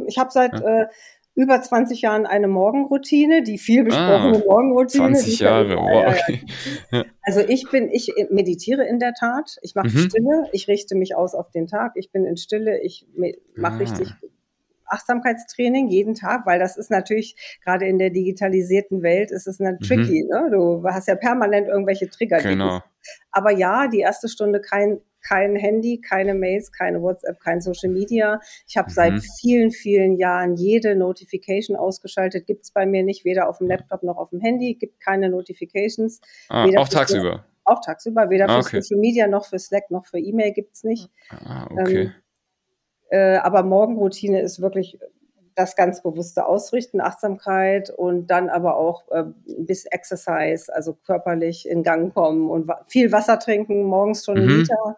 Ich 0.08 0.20
habe 0.20 0.30
seit 0.32 0.54
ja. 0.60 0.82
äh, 0.82 0.88
über 1.34 1.60
20 1.60 2.02
Jahren 2.02 2.28
eine 2.28 2.48
Morgenroutine, 2.48 3.42
die 3.42 3.58
viel 3.58 3.84
besprochene 3.84 4.44
ah, 4.44 4.48
Morgenroutine. 4.48 5.14
20 5.14 5.40
Jahre, 5.40 5.76
wow. 5.76 6.16
Ja, 6.92 7.04
also 7.24 7.40
ich 7.40 7.70
bin, 7.72 7.90
ich 7.92 8.14
meditiere 8.30 8.86
in 8.86 9.00
der 9.00 9.14
Tat. 9.14 9.58
Ich 9.64 9.74
mache 9.74 9.88
mhm. 9.88 10.10
Stille, 10.10 10.50
ich 10.54 10.68
richte 10.68 10.96
mich 10.96 11.16
aus 11.16 11.34
auf 11.34 11.50
den 11.50 11.66
Tag. 11.66 11.94
Ich 11.96 12.12
bin 12.12 12.26
in 12.26 12.38
Stille, 12.38 12.80
ich 12.82 13.08
mache 13.56 13.74
ah. 13.74 13.78
richtig 13.78 14.14
Achtsamkeitstraining 14.88 15.88
jeden 15.90 16.16
Tag, 16.16 16.46
weil 16.46 16.60
das 16.60 16.78
ist 16.78 16.92
natürlich 16.92 17.36
gerade 17.64 17.86
in 17.86 17.98
der 17.98 18.10
digitalisierten 18.10 19.02
Welt 19.02 19.32
ist 19.32 19.48
es 19.48 19.60
eine 19.60 19.78
tricky. 19.80 20.24
Mhm. 20.24 20.30
Ne? 20.30 20.50
Du 20.52 20.84
hast 20.86 21.08
ja 21.08 21.16
permanent 21.16 21.68
irgendwelche 21.68 22.10
Trigger. 22.10 22.38
Genau. 22.40 22.82
Aber 23.32 23.52
ja, 23.52 23.88
die 23.88 24.00
erste 24.00 24.30
Stunde 24.30 24.62
kein 24.62 25.00
kein 25.28 25.56
Handy, 25.56 26.02
keine 26.02 26.34
Mails, 26.34 26.72
keine 26.72 27.02
WhatsApp, 27.02 27.40
kein 27.40 27.60
Social 27.60 27.90
Media. 27.90 28.40
Ich 28.68 28.78
habe 28.78 28.90
mhm. 28.90 28.94
seit 28.94 29.24
vielen, 29.42 29.72
vielen 29.72 30.18
Jahren 30.18 30.56
jede 30.56 30.96
Notification 30.96 31.76
ausgeschaltet. 31.76 32.46
Gibt 32.46 32.64
es 32.64 32.72
bei 32.72 32.86
mir 32.86 33.04
nicht, 33.04 33.26
weder 33.26 33.50
auf 33.50 33.58
dem 33.58 33.68
Laptop 33.68 34.04
noch 34.04 34.18
auf 34.18 34.30
dem 34.30 34.40
Handy. 34.40 34.76
Gibt 34.76 35.02
keine 35.02 35.30
Notifications. 35.30 36.22
Ah, 36.50 36.68
auch 36.78 36.88
tagsüber? 36.88 37.46
Auch 37.64 37.82
tagsüber. 37.84 38.30
Weder 38.30 38.48
ah, 38.50 38.60
okay. 38.60 38.70
für 38.70 38.82
Social 38.84 39.02
Media 39.02 39.28
noch 39.28 39.46
für 39.46 39.58
Slack 39.58 39.90
noch 39.90 40.06
für 40.06 40.20
E-Mail 40.20 40.54
gibt 40.54 40.76
es 40.76 40.84
nicht. 40.84 41.10
Ah, 41.32 41.68
okay. 41.72 42.02
Ähm, 42.02 42.14
äh, 43.10 43.38
aber 43.38 43.64
Morgenroutine 43.64 44.42
ist 44.42 44.62
wirklich 44.62 45.00
das 45.56 45.76
ganz 45.76 46.04
bewusste 46.04 46.46
Ausrichten, 46.46 47.02
Achtsamkeit 47.02 47.90
und 47.90 48.28
dann 48.28 48.50
aber 48.50 48.76
auch 48.76 49.10
äh, 49.12 49.24
bis 49.46 49.86
Exercise, 49.86 50.74
also 50.74 50.94
körperlich 50.94 51.68
in 51.68 51.82
Gang 51.82 52.14
kommen 52.14 52.50
und 52.50 52.68
wa 52.68 52.82
viel 52.88 53.12
Wasser 53.12 53.40
trinken, 53.40 53.84
morgens 53.84 54.26
schon 54.26 54.36
mhm. 54.36 54.50
einen 54.50 54.60
Liter, 54.60 54.98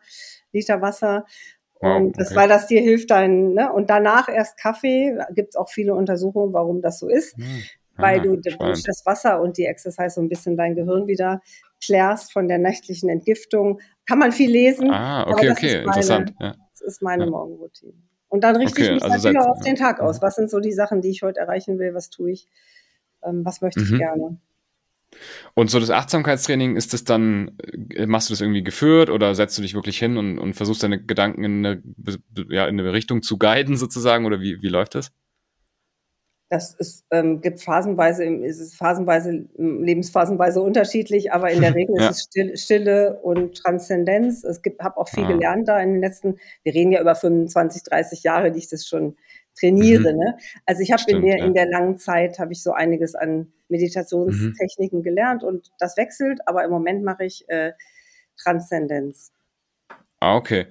Liter 0.51 0.81
Wasser. 0.81 1.25
Wow, 1.79 1.97
und 1.97 2.19
das, 2.19 2.29
okay. 2.29 2.37
weil 2.37 2.49
das 2.49 2.65
dir 2.65 2.81
hilft, 2.81 3.11
dann, 3.11 3.53
ne? 3.53 3.71
Und 3.71 3.91
danach 3.91 4.29
erst 4.29 4.57
Kaffee, 4.57 5.15
gibt 5.35 5.49
es 5.49 5.55
auch 5.55 5.69
viele 5.69 5.93
Untersuchungen, 5.93 6.51
warum 6.53 6.81
das 6.81 6.97
so 6.97 7.07
ist. 7.07 7.37
Mhm. 7.37 7.63
Weil 7.99 8.21
du 8.21 8.35
durch 8.35 8.83
das 8.83 9.07
Wasser 9.07 9.41
und 9.41 9.57
die 9.57 9.65
Exercise 9.65 10.11
so 10.11 10.21
ein 10.21 10.29
bisschen 10.29 10.55
dein 10.55 10.75
Gehirn 10.75 11.07
wieder 11.07 11.41
klärst 11.83 12.31
von 12.31 12.47
der 12.47 12.59
nächtlichen 12.59 13.09
Entgiftung. 13.09 13.79
Kann 14.05 14.19
man 14.19 14.31
viel 14.31 14.51
lesen. 14.51 14.91
Ah, 14.91 15.27
okay, 15.27 15.49
okay, 15.49 15.67
meine, 15.77 15.85
interessant. 15.85 16.33
Ja. 16.39 16.53
Das 16.79 16.81
ist 16.81 17.01
meine 17.01 17.25
ja. 17.25 17.29
Morgenroutine. 17.29 17.93
Und 18.29 18.43
dann 18.43 18.55
richte 18.57 18.81
okay, 18.81 18.85
ich 18.85 18.91
mich 18.95 19.03
also 19.03 19.15
natürlich 19.15 19.39
auch 19.39 19.51
auf 19.51 19.61
den 19.61 19.75
Tag 19.75 19.99
aus. 19.99 20.21
Was 20.21 20.35
sind 20.35 20.49
so 20.49 20.59
die 20.59 20.73
Sachen, 20.73 21.01
die 21.01 21.09
ich 21.09 21.23
heute 21.23 21.39
erreichen 21.39 21.79
will? 21.79 21.93
Was 21.93 22.09
tue 22.09 22.31
ich? 22.31 22.47
Ähm, 23.23 23.45
was 23.45 23.61
möchte 23.61 23.81
ich 23.81 23.91
mhm. 23.91 23.97
gerne? 23.97 24.37
Und 25.53 25.71
so 25.71 25.79
das 25.79 25.89
Achtsamkeitstraining, 25.89 26.75
ist 26.75 26.93
das 26.93 27.05
dann, 27.05 27.57
äh, 27.93 28.05
machst 28.05 28.29
du 28.29 28.33
das 28.33 28.41
irgendwie 28.41 28.63
geführt 28.63 29.09
oder 29.09 29.33
setzt 29.35 29.57
du 29.57 29.61
dich 29.61 29.73
wirklich 29.73 29.97
hin 29.97 30.17
und, 30.17 30.37
und 30.37 30.53
versuchst 30.53 30.83
deine 30.83 31.01
Gedanken 31.01 31.43
in 31.43 31.65
eine, 31.65 31.83
ja, 32.49 32.67
in 32.67 32.79
eine 32.79 32.93
Richtung 32.93 33.21
zu 33.21 33.37
guiden 33.37 33.77
sozusagen 33.77 34.25
oder 34.25 34.41
wie, 34.41 34.61
wie 34.61 34.67
läuft 34.67 34.95
das? 34.95 35.11
Das 36.49 36.73
ist, 36.75 37.05
ähm, 37.11 37.41
gibt 37.41 37.61
phasenweise, 37.61 38.23
ist 38.23 38.61
es 38.61 38.73
phasenweise, 38.73 39.47
lebensphasenweise 39.57 40.61
unterschiedlich, 40.61 41.33
aber 41.33 41.51
in 41.51 41.59
der 41.59 41.75
Regel 41.75 41.95
ja. 41.99 42.09
ist 42.09 42.15
es 42.15 42.23
Stille, 42.23 42.57
Stille 42.57 43.19
und 43.21 43.57
Transzendenz. 43.57 44.43
Es 44.43 44.61
gibt, 44.61 44.81
habe 44.81 44.97
auch 44.97 45.09
viel 45.09 45.25
ah. 45.25 45.27
gelernt 45.27 45.67
da 45.67 45.79
in 45.79 45.93
den 45.93 46.01
letzten, 46.01 46.37
wir 46.63 46.73
reden 46.73 46.93
ja 46.93 47.01
über 47.01 47.15
25, 47.15 47.83
30 47.83 48.23
Jahre, 48.23 48.51
die 48.51 48.59
ich 48.59 48.69
das 48.69 48.87
schon 48.87 49.17
trainiere. 49.59 50.13
Mhm. 50.13 50.19
Ne? 50.19 50.37
Also 50.65 50.81
ich 50.81 50.91
habe 50.91 51.03
in 51.07 51.21
der, 51.21 51.39
ja. 51.39 51.45
in 51.45 51.53
der 51.53 51.67
langen 51.67 51.97
Zeit 51.97 52.39
habe 52.39 52.53
ich 52.53 52.63
so 52.63 52.71
einiges 52.71 53.15
an 53.15 53.51
Meditationstechniken 53.69 54.99
mhm. 54.99 55.03
gelernt 55.03 55.43
und 55.43 55.71
das 55.79 55.97
wechselt, 55.97 56.39
aber 56.45 56.63
im 56.63 56.71
Moment 56.71 57.03
mache 57.03 57.25
ich 57.25 57.47
äh, 57.49 57.73
Transzendenz. 58.41 59.31
Ah, 60.19 60.35
okay. 60.35 60.67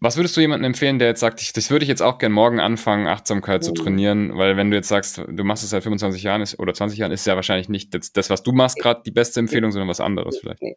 Was 0.00 0.16
würdest 0.16 0.36
du 0.36 0.40
jemandem 0.40 0.66
empfehlen, 0.66 0.98
der 0.98 1.08
jetzt 1.08 1.20
sagt, 1.20 1.40
ich, 1.40 1.52
das 1.52 1.70
würde 1.70 1.84
ich 1.84 1.88
jetzt 1.88 2.02
auch 2.02 2.18
gern 2.18 2.32
morgen 2.32 2.60
anfangen, 2.60 3.06
Achtsamkeit 3.06 3.62
mhm. 3.62 3.64
zu 3.64 3.72
trainieren? 3.72 4.36
Weil 4.36 4.56
wenn 4.56 4.70
du 4.70 4.76
jetzt 4.76 4.88
sagst, 4.88 5.22
du 5.26 5.44
machst 5.44 5.64
es 5.64 5.70
seit 5.70 5.82
25 5.82 6.22
Jahren 6.22 6.42
ist, 6.42 6.58
oder 6.58 6.74
20 6.74 6.98
Jahren, 6.98 7.12
ist 7.12 7.26
ja 7.26 7.36
wahrscheinlich 7.36 7.68
nicht 7.68 7.94
das, 7.94 8.12
das 8.12 8.30
was 8.30 8.42
du 8.42 8.52
machst, 8.52 8.78
gerade 8.78 9.02
die 9.04 9.10
beste 9.10 9.40
Empfehlung, 9.40 9.70
sondern 9.70 9.88
was 9.88 10.00
anderes 10.00 10.38
vielleicht. 10.38 10.62
Nee. 10.62 10.76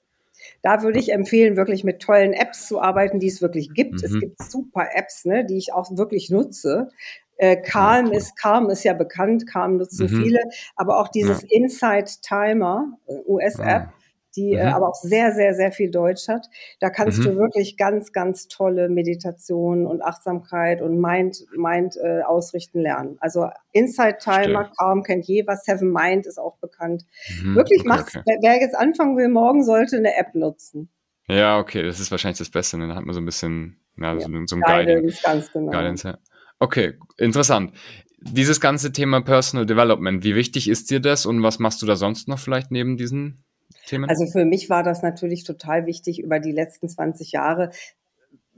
Da 0.61 0.81
würde 0.81 0.99
ich 0.99 1.11
empfehlen, 1.11 1.57
wirklich 1.57 1.83
mit 1.83 2.01
tollen 2.01 2.33
Apps 2.33 2.67
zu 2.67 2.81
arbeiten, 2.81 3.19
die 3.19 3.27
es 3.27 3.41
wirklich 3.41 3.73
gibt. 3.73 3.93
Mhm. 3.93 4.03
Es 4.03 4.19
gibt 4.19 4.41
super 4.41 4.87
Apps, 4.93 5.25
ne, 5.25 5.45
die 5.45 5.57
ich 5.57 5.73
auch 5.73 5.89
wirklich 5.95 6.29
nutze. 6.29 6.89
Äh, 7.37 7.57
Calm 7.57 8.07
okay. 8.07 8.17
ist 8.17 8.35
Calm 8.35 8.69
ist 8.69 8.83
ja 8.83 8.93
bekannt, 8.93 9.45
Calm 9.47 9.77
nutzen 9.77 10.07
mhm. 10.11 10.23
viele, 10.23 10.39
aber 10.75 10.99
auch 10.99 11.07
dieses 11.09 11.43
ja. 11.43 11.47
Insight 11.51 12.21
Timer, 12.23 12.97
äh, 13.07 13.13
US-App, 13.27 13.89
ah 13.89 13.93
die 14.37 14.53
äh, 14.53 14.63
mhm. 14.63 14.69
äh, 14.69 14.71
aber 14.71 14.89
auch 14.89 14.95
sehr, 14.95 15.33
sehr, 15.33 15.53
sehr 15.53 15.71
viel 15.71 15.91
Deutsch 15.91 16.27
hat. 16.27 16.47
Da 16.79 16.89
kannst 16.89 17.19
mhm. 17.19 17.23
du 17.23 17.35
wirklich 17.37 17.75
ganz, 17.75 18.13
ganz 18.13 18.47
tolle 18.47 18.87
Meditation 18.87 19.85
und 19.85 20.01
Achtsamkeit 20.01 20.81
und 20.81 21.01
Mind, 21.01 21.45
Mind 21.55 21.97
äh, 22.01 22.21
ausrichten 22.21 22.81
lernen. 22.81 23.17
Also 23.19 23.49
Inside 23.71 24.17
Timer, 24.19 24.71
kaum 24.77 25.03
kennt 25.03 25.25
je 25.25 25.45
was, 25.47 25.65
Seven 25.65 25.91
Mind 25.91 26.25
ist 26.25 26.39
auch 26.39 26.57
bekannt. 26.57 27.03
Mhm. 27.41 27.55
Wirklich 27.55 27.81
okay, 27.81 27.89
macht, 27.89 28.15
okay. 28.15 28.37
wer 28.41 28.61
jetzt 28.61 28.75
anfangen 28.75 29.17
will, 29.17 29.29
morgen 29.29 29.63
sollte 29.63 29.97
eine 29.97 30.15
App 30.15 30.35
nutzen. 30.35 30.89
Ja, 31.27 31.59
okay, 31.59 31.83
das 31.83 31.99
ist 31.99 32.11
wahrscheinlich 32.11 32.37
das 32.37 32.49
Beste. 32.49 32.77
Ne? 32.77 32.87
Dann 32.87 32.95
hat 32.95 33.05
man 33.05 33.13
so 33.13 33.19
ein 33.19 33.25
bisschen, 33.25 33.81
ja, 33.97 34.13
ja. 34.13 34.19
so, 34.19 34.29
so 34.45 34.55
ein 34.55 34.61
Guidance. 34.61 35.19
Ganz 35.23 35.51
genau. 35.51 35.71
Guidance, 35.71 36.07
ja. 36.07 36.17
Okay, 36.59 36.93
interessant. 37.17 37.73
Dieses 38.19 38.59
ganze 38.59 38.91
Thema 38.91 39.21
Personal 39.21 39.65
Development, 39.65 40.23
wie 40.23 40.35
wichtig 40.35 40.69
ist 40.69 40.89
dir 40.89 40.99
das 40.99 41.25
und 41.25 41.43
was 41.43 41.59
machst 41.59 41.81
du 41.81 41.85
da 41.85 41.95
sonst 41.95 42.27
noch 42.27 42.39
vielleicht 42.39 42.71
neben 42.71 42.97
diesen 42.97 43.43
Themen? 43.85 44.09
Also 44.09 44.25
für 44.25 44.45
mich 44.45 44.69
war 44.69 44.83
das 44.83 45.01
natürlich 45.01 45.43
total 45.43 45.85
wichtig 45.85 46.21
über 46.21 46.39
die 46.39 46.51
letzten 46.51 46.89
20 46.89 47.31
Jahre, 47.31 47.71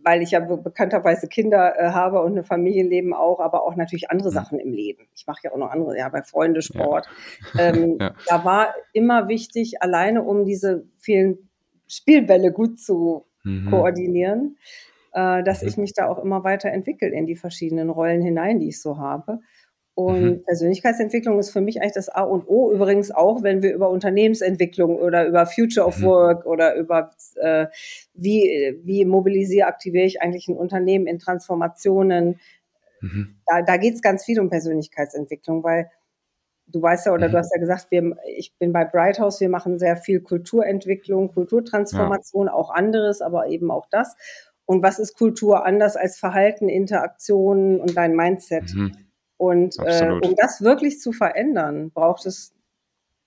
weil 0.03 0.21
ich 0.21 0.31
ja 0.31 0.39
bekannterweise 0.39 1.27
Kinder 1.27 1.75
äh, 1.77 1.91
habe 1.91 2.21
und 2.21 2.37
ein 2.37 2.43
Familienleben 2.43 3.13
auch, 3.13 3.39
aber 3.39 3.63
auch 3.63 3.75
natürlich 3.75 4.09
andere 4.09 4.29
mhm. 4.29 4.33
Sachen 4.33 4.59
im 4.59 4.73
Leben. 4.73 5.07
Ich 5.15 5.27
mache 5.27 5.41
ja 5.43 5.51
auch 5.51 5.57
noch 5.57 5.71
andere, 5.71 5.97
ja, 5.97 6.09
bei 6.09 6.23
Freunde 6.23 6.61
Sport. 6.61 7.07
Ja. 7.07 7.09
Ähm, 7.59 7.97
ja. 7.99 8.13
Da 8.27 8.45
war 8.45 8.73
immer 8.93 9.27
wichtig, 9.27 9.81
alleine 9.81 10.23
um 10.23 10.45
diese 10.45 10.85
vielen 10.97 11.49
Spielbälle 11.87 12.51
gut 12.51 12.79
zu 12.79 13.25
mhm. 13.43 13.69
koordinieren, 13.69 14.57
äh, 15.13 15.43
dass 15.43 15.61
mhm. 15.61 15.67
ich 15.67 15.77
mich 15.77 15.93
da 15.93 16.07
auch 16.07 16.19
immer 16.19 16.43
weiter 16.43 16.69
entwickle 16.69 17.09
in 17.09 17.25
die 17.25 17.35
verschiedenen 17.35 17.89
Rollen 17.89 18.21
hinein, 18.21 18.59
die 18.59 18.69
ich 18.69 18.81
so 18.81 18.97
habe. 18.97 19.39
Und 19.99 20.21
mhm. 20.21 20.43
Persönlichkeitsentwicklung 20.45 21.39
ist 21.39 21.51
für 21.51 21.59
mich 21.59 21.81
eigentlich 21.81 21.91
das 21.91 22.07
A 22.07 22.21
und 22.21 22.47
O. 22.47 22.71
Übrigens 22.71 23.11
auch, 23.11 23.43
wenn 23.43 23.61
wir 23.61 23.73
über 23.73 23.89
Unternehmensentwicklung 23.89 24.95
oder 24.95 25.27
über 25.27 25.45
Future 25.45 25.85
of 25.85 25.99
mhm. 25.99 26.05
Work 26.05 26.45
oder 26.45 26.73
über 26.75 27.11
äh, 27.35 27.67
wie, 28.13 28.79
wie 28.81 29.03
mobilisiere, 29.03 29.67
aktiviere 29.67 30.05
ich 30.05 30.21
eigentlich 30.21 30.47
ein 30.47 30.55
Unternehmen 30.55 31.05
in 31.05 31.19
Transformationen. 31.19 32.39
Mhm. 33.01 33.41
Da, 33.45 33.61
da 33.61 33.75
geht 33.75 33.95
es 33.95 34.01
ganz 34.01 34.23
viel 34.23 34.39
um 34.39 34.49
Persönlichkeitsentwicklung, 34.49 35.65
weil 35.65 35.91
du 36.67 36.81
weißt 36.81 37.07
ja, 37.07 37.11
oder 37.11 37.27
mhm. 37.27 37.33
du 37.33 37.37
hast 37.39 37.53
ja 37.53 37.59
gesagt, 37.59 37.91
wir, 37.91 38.15
ich 38.37 38.55
bin 38.57 38.71
bei 38.71 38.85
Bright 38.85 39.19
House, 39.19 39.41
wir 39.41 39.49
machen 39.49 39.79
sehr 39.79 39.97
viel 39.97 40.21
Kulturentwicklung, 40.21 41.33
Kulturtransformation, 41.33 42.47
ja. 42.47 42.53
auch 42.53 42.69
anderes, 42.69 43.19
aber 43.19 43.47
eben 43.47 43.69
auch 43.69 43.87
das. 43.91 44.15
Und 44.65 44.81
was 44.81 44.97
ist 44.97 45.17
Kultur 45.17 45.65
anders 45.65 45.97
als 45.97 46.17
Verhalten, 46.17 46.69
Interaktionen 46.69 47.81
und 47.81 47.97
dein 47.97 48.15
Mindset? 48.15 48.73
Und 49.39 49.77
äh, 49.79 50.11
um 50.21 50.35
das 50.35 50.61
wirklich 50.61 50.99
zu 50.99 51.13
verändern, 51.13 51.91
braucht 51.91 52.25
es 52.25 52.53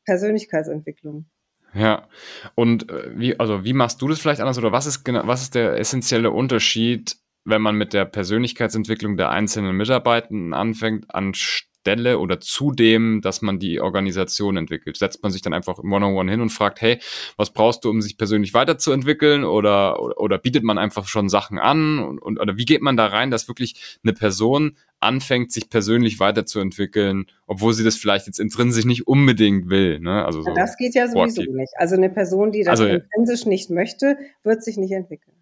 Persönlichkeitsentwicklung. 0.04 1.24
Ja. 1.72 2.06
Und 2.54 2.90
äh, 2.90 3.18
wie, 3.18 3.40
also 3.40 3.64
wie 3.64 3.72
machst 3.72 4.02
du 4.02 4.08
das 4.08 4.20
vielleicht 4.20 4.42
anders 4.42 4.58
oder 4.58 4.72
was 4.72 4.84
ist 4.84 5.04
genau, 5.04 5.26
was 5.26 5.40
ist 5.40 5.54
der 5.54 5.78
essentielle 5.78 6.30
Unterschied, 6.30 7.16
wenn 7.46 7.62
man 7.62 7.76
mit 7.76 7.94
der 7.94 8.04
Persönlichkeitsentwicklung 8.04 9.16
der 9.16 9.30
einzelnen 9.30 9.74
Mitarbeitenden 9.74 10.52
anfängt, 10.52 11.06
anstatt 11.14 11.71
Stelle 11.82 12.20
oder 12.20 12.40
zu 12.40 12.70
dem, 12.70 13.20
dass 13.22 13.42
man 13.42 13.58
die 13.58 13.80
Organisation 13.80 14.56
entwickelt? 14.56 14.96
Setzt 14.96 15.22
man 15.22 15.32
sich 15.32 15.42
dann 15.42 15.52
einfach 15.52 15.78
im 15.80 15.92
One-on-One 15.92 16.30
hin 16.30 16.40
und 16.40 16.50
fragt, 16.50 16.80
hey, 16.80 16.98
was 17.36 17.52
brauchst 17.52 17.84
du, 17.84 17.90
um 17.90 18.00
sich 18.00 18.16
persönlich 18.16 18.54
weiterzuentwickeln? 18.54 19.44
Oder, 19.44 20.00
oder, 20.00 20.18
oder 20.18 20.38
bietet 20.38 20.62
man 20.62 20.78
einfach 20.78 21.08
schon 21.08 21.28
Sachen 21.28 21.58
an? 21.58 21.98
Und, 21.98 22.20
und, 22.20 22.38
oder 22.38 22.56
wie 22.56 22.64
geht 22.64 22.82
man 22.82 22.96
da 22.96 23.06
rein, 23.06 23.30
dass 23.30 23.48
wirklich 23.48 23.98
eine 24.04 24.12
Person 24.12 24.76
anfängt, 25.00 25.50
sich 25.50 25.68
persönlich 25.68 26.20
weiterzuentwickeln, 26.20 27.26
obwohl 27.48 27.74
sie 27.74 27.82
das 27.82 27.96
vielleicht 27.96 28.28
jetzt 28.28 28.38
intrinsisch 28.38 28.84
nicht 28.84 29.08
unbedingt 29.08 29.68
will. 29.68 29.98
Ne? 29.98 30.24
Also 30.24 30.42
so 30.42 30.54
das 30.54 30.76
geht 30.76 30.94
ja 30.94 31.08
sowieso 31.08 31.42
proaktiv. 31.42 31.56
nicht. 31.56 31.72
Also 31.76 31.96
eine 31.96 32.10
Person, 32.10 32.52
die 32.52 32.62
das 32.62 32.80
also, 32.80 32.86
intrinsisch 32.86 33.44
nicht 33.44 33.70
möchte, 33.70 34.16
wird 34.44 34.62
sich 34.62 34.76
nicht 34.76 34.92
entwickeln. 34.92 35.34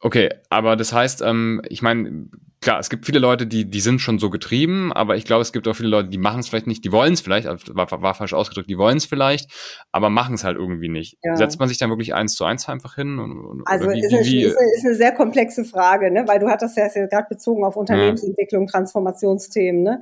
Okay, 0.00 0.30
aber 0.48 0.76
das 0.76 0.94
heißt, 0.94 1.20
ähm, 1.20 1.60
ich 1.68 1.82
meine, 1.82 2.28
klar, 2.62 2.78
es 2.78 2.88
gibt 2.88 3.04
viele 3.04 3.18
Leute, 3.18 3.46
die, 3.46 3.68
die 3.68 3.80
sind 3.80 4.00
schon 4.00 4.18
so 4.18 4.30
getrieben, 4.30 4.92
aber 4.92 5.16
ich 5.16 5.24
glaube, 5.24 5.42
es 5.42 5.52
gibt 5.52 5.68
auch 5.68 5.74
viele 5.74 5.90
Leute, 5.90 6.08
die 6.08 6.18
machen 6.18 6.40
es 6.40 6.48
vielleicht 6.48 6.66
nicht, 6.66 6.84
die 6.84 6.92
wollen 6.92 7.12
es 7.12 7.20
vielleicht, 7.20 7.46
also 7.46 7.74
war, 7.74 7.90
war 7.90 8.14
falsch 8.14 8.32
ausgedrückt, 8.32 8.70
die 8.70 8.78
wollen 8.78 8.96
es 8.96 9.04
vielleicht, 9.04 9.50
aber 9.90 10.08
machen 10.08 10.36
es 10.36 10.44
halt 10.44 10.56
irgendwie 10.56 10.88
nicht. 10.88 11.18
Ja. 11.22 11.36
Setzt 11.36 11.58
man 11.58 11.68
sich 11.68 11.76
dann 11.76 11.90
wirklich 11.90 12.14
eins 12.14 12.34
zu 12.34 12.44
eins 12.44 12.68
einfach 12.68 12.94
hin? 12.94 13.18
Und, 13.18 13.62
also 13.66 13.90
wie, 13.90 14.00
ist, 14.00 14.10
wie, 14.10 14.44
eine, 14.46 14.54
ist, 14.76 14.86
eine, 14.86 14.94
sehr 14.94 15.12
komplexe 15.12 15.64
Frage, 15.64 16.10
ne? 16.10 16.24
weil 16.26 16.38
du 16.38 16.48
hattest 16.48 16.76
ja, 16.76 16.86
ja 16.94 17.06
gerade 17.06 17.26
bezogen 17.28 17.64
auf 17.64 17.76
Unternehmensentwicklung. 17.76 18.66
Transformationsthemen, 18.66 19.82
ne? 19.82 20.00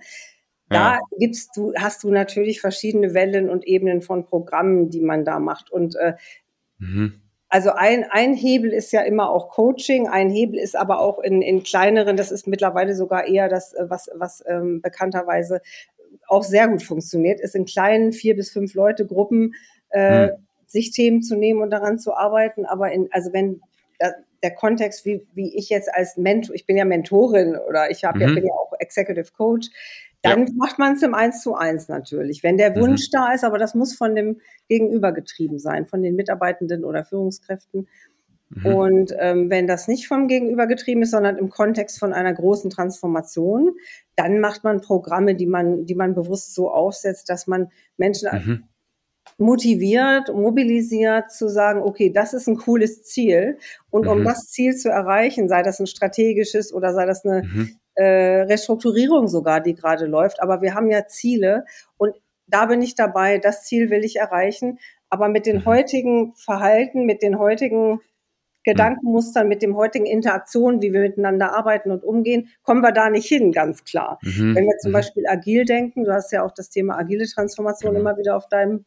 Da 0.68 0.94
ja. 0.94 0.98
gibst 1.18 1.56
du, 1.56 1.72
hast 1.76 2.04
du 2.04 2.12
natürlich 2.12 2.60
verschiedene 2.60 3.12
Wellen 3.12 3.50
und 3.50 3.66
Ebenen 3.66 4.02
von 4.02 4.24
Programmen, 4.24 4.88
die 4.88 5.00
man 5.00 5.24
da 5.24 5.40
macht. 5.40 5.70
Und 5.70 5.96
äh, 5.96 6.14
mhm 6.78 7.20
also 7.50 7.70
ein, 7.72 8.04
ein 8.08 8.32
Hebel 8.32 8.72
ist 8.72 8.92
ja 8.92 9.02
immer 9.02 9.28
auch 9.28 9.48
Coaching, 9.50 10.08
ein 10.08 10.30
Hebel 10.30 10.58
ist 10.58 10.76
aber 10.76 11.00
auch 11.00 11.18
in, 11.18 11.42
in 11.42 11.64
kleineren, 11.64 12.16
das 12.16 12.30
ist 12.30 12.46
mittlerweile 12.46 12.94
sogar 12.94 13.26
eher 13.26 13.48
das, 13.48 13.74
äh, 13.74 13.90
was, 13.90 14.08
was 14.14 14.42
ähm, 14.46 14.80
bekannterweise 14.80 15.60
auch 16.28 16.44
sehr 16.44 16.68
gut 16.68 16.82
funktioniert, 16.82 17.40
ist 17.40 17.56
in 17.56 17.64
kleinen 17.64 18.12
vier 18.12 18.36
bis 18.36 18.50
fünf 18.50 18.74
Leute 18.74 19.04
Gruppen 19.04 19.54
äh, 19.90 20.28
hm. 20.28 20.46
sich 20.66 20.92
Themen 20.92 21.22
zu 21.22 21.36
nehmen 21.36 21.60
und 21.60 21.70
daran 21.70 21.98
zu 21.98 22.14
arbeiten. 22.14 22.66
Aber 22.66 22.92
in, 22.92 23.08
also 23.10 23.32
wenn 23.32 23.60
da, 23.98 24.12
der 24.42 24.52
Kontext, 24.52 25.04
wie, 25.04 25.26
wie 25.34 25.56
ich 25.56 25.68
jetzt 25.68 25.92
als 25.92 26.16
Mentor, 26.16 26.54
ich 26.54 26.66
bin 26.66 26.76
ja 26.76 26.84
Mentorin 26.84 27.56
oder 27.56 27.90
ich 27.90 28.04
habe 28.04 28.18
mhm. 28.18 28.22
ja, 28.22 28.34
bin 28.34 28.46
ja 28.46 28.54
auch 28.54 28.72
Executive 28.78 29.32
Coach, 29.36 29.68
dann 30.22 30.46
ja. 30.46 30.52
macht 30.56 30.78
man 30.78 30.94
es 30.94 31.02
im 31.02 31.14
Eins 31.14 31.42
zu 31.42 31.54
eins 31.54 31.88
natürlich. 31.88 32.42
Wenn 32.42 32.58
der 32.58 32.76
Wunsch 32.76 33.08
mhm. 33.08 33.12
da 33.12 33.32
ist, 33.32 33.44
aber 33.44 33.58
das 33.58 33.74
muss 33.74 33.94
von 33.94 34.14
dem 34.14 34.40
Gegenüber 34.68 35.12
getrieben 35.12 35.58
sein, 35.58 35.86
von 35.86 36.02
den 36.02 36.14
Mitarbeitenden 36.14 36.84
oder 36.84 37.04
Führungskräften. 37.04 37.88
Mhm. 38.50 38.66
Und 38.66 39.14
ähm, 39.18 39.48
wenn 39.48 39.66
das 39.66 39.88
nicht 39.88 40.08
vom 40.08 40.28
Gegenüber 40.28 40.66
getrieben 40.66 41.02
ist, 41.02 41.12
sondern 41.12 41.38
im 41.38 41.48
Kontext 41.48 41.98
von 41.98 42.12
einer 42.12 42.34
großen 42.34 42.70
Transformation, 42.70 43.72
dann 44.16 44.40
macht 44.40 44.64
man 44.64 44.80
Programme, 44.80 45.34
die 45.34 45.46
man, 45.46 45.86
die 45.86 45.94
man 45.94 46.14
bewusst 46.14 46.54
so 46.54 46.70
aufsetzt, 46.70 47.30
dass 47.30 47.46
man 47.46 47.68
Menschen 47.96 48.28
mhm. 48.30 48.64
motiviert, 49.38 50.34
mobilisiert, 50.34 51.30
zu 51.30 51.48
sagen, 51.48 51.80
okay, 51.80 52.10
das 52.10 52.34
ist 52.34 52.46
ein 52.46 52.56
cooles 52.56 53.04
Ziel. 53.04 53.56
Und 53.88 54.06
um 54.06 54.20
mhm. 54.20 54.24
das 54.24 54.50
Ziel 54.50 54.76
zu 54.76 54.90
erreichen, 54.90 55.48
sei 55.48 55.62
das 55.62 55.80
ein 55.80 55.86
strategisches 55.86 56.74
oder 56.74 56.92
sei 56.92 57.06
das 57.06 57.24
eine 57.24 57.44
mhm 57.44 57.80
äh, 58.00 58.42
Restrukturierung 58.42 59.28
sogar, 59.28 59.60
die 59.60 59.74
gerade 59.74 60.06
läuft. 60.06 60.42
Aber 60.42 60.62
wir 60.62 60.74
haben 60.74 60.90
ja 60.90 61.06
Ziele 61.06 61.66
und 61.98 62.14
da 62.46 62.64
bin 62.66 62.80
ich 62.80 62.94
dabei, 62.94 63.36
das 63.36 63.64
Ziel 63.64 63.90
will 63.90 64.04
ich 64.04 64.16
erreichen. 64.16 64.78
Aber 65.10 65.28
mit 65.28 65.44
den 65.44 65.56
mhm. 65.56 65.64
heutigen 65.66 66.34
Verhalten, 66.34 67.04
mit 67.04 67.22
den 67.22 67.38
heutigen 67.38 68.00
Gedankenmustern, 68.64 69.48
mit 69.48 69.60
dem 69.60 69.76
heutigen 69.76 70.06
Interaktionen, 70.06 70.80
wie 70.80 70.92
wir 70.92 71.00
miteinander 71.00 71.52
arbeiten 71.52 71.90
und 71.90 72.02
umgehen, 72.02 72.48
kommen 72.62 72.80
wir 72.80 72.92
da 72.92 73.10
nicht 73.10 73.26
hin, 73.26 73.52
ganz 73.52 73.84
klar. 73.84 74.18
Mhm. 74.22 74.54
Wenn 74.54 74.64
wir 74.64 74.78
zum 74.78 74.92
mhm. 74.92 74.94
Beispiel 74.94 75.24
agil 75.28 75.66
denken, 75.66 76.04
du 76.04 76.12
hast 76.12 76.32
ja 76.32 76.42
auch 76.42 76.52
das 76.52 76.70
Thema 76.70 76.96
agile 76.96 77.26
Transformation 77.26 77.92
genau. 77.94 78.00
immer 78.00 78.18
wieder 78.18 78.34
auf 78.36 78.48
deinem 78.48 78.86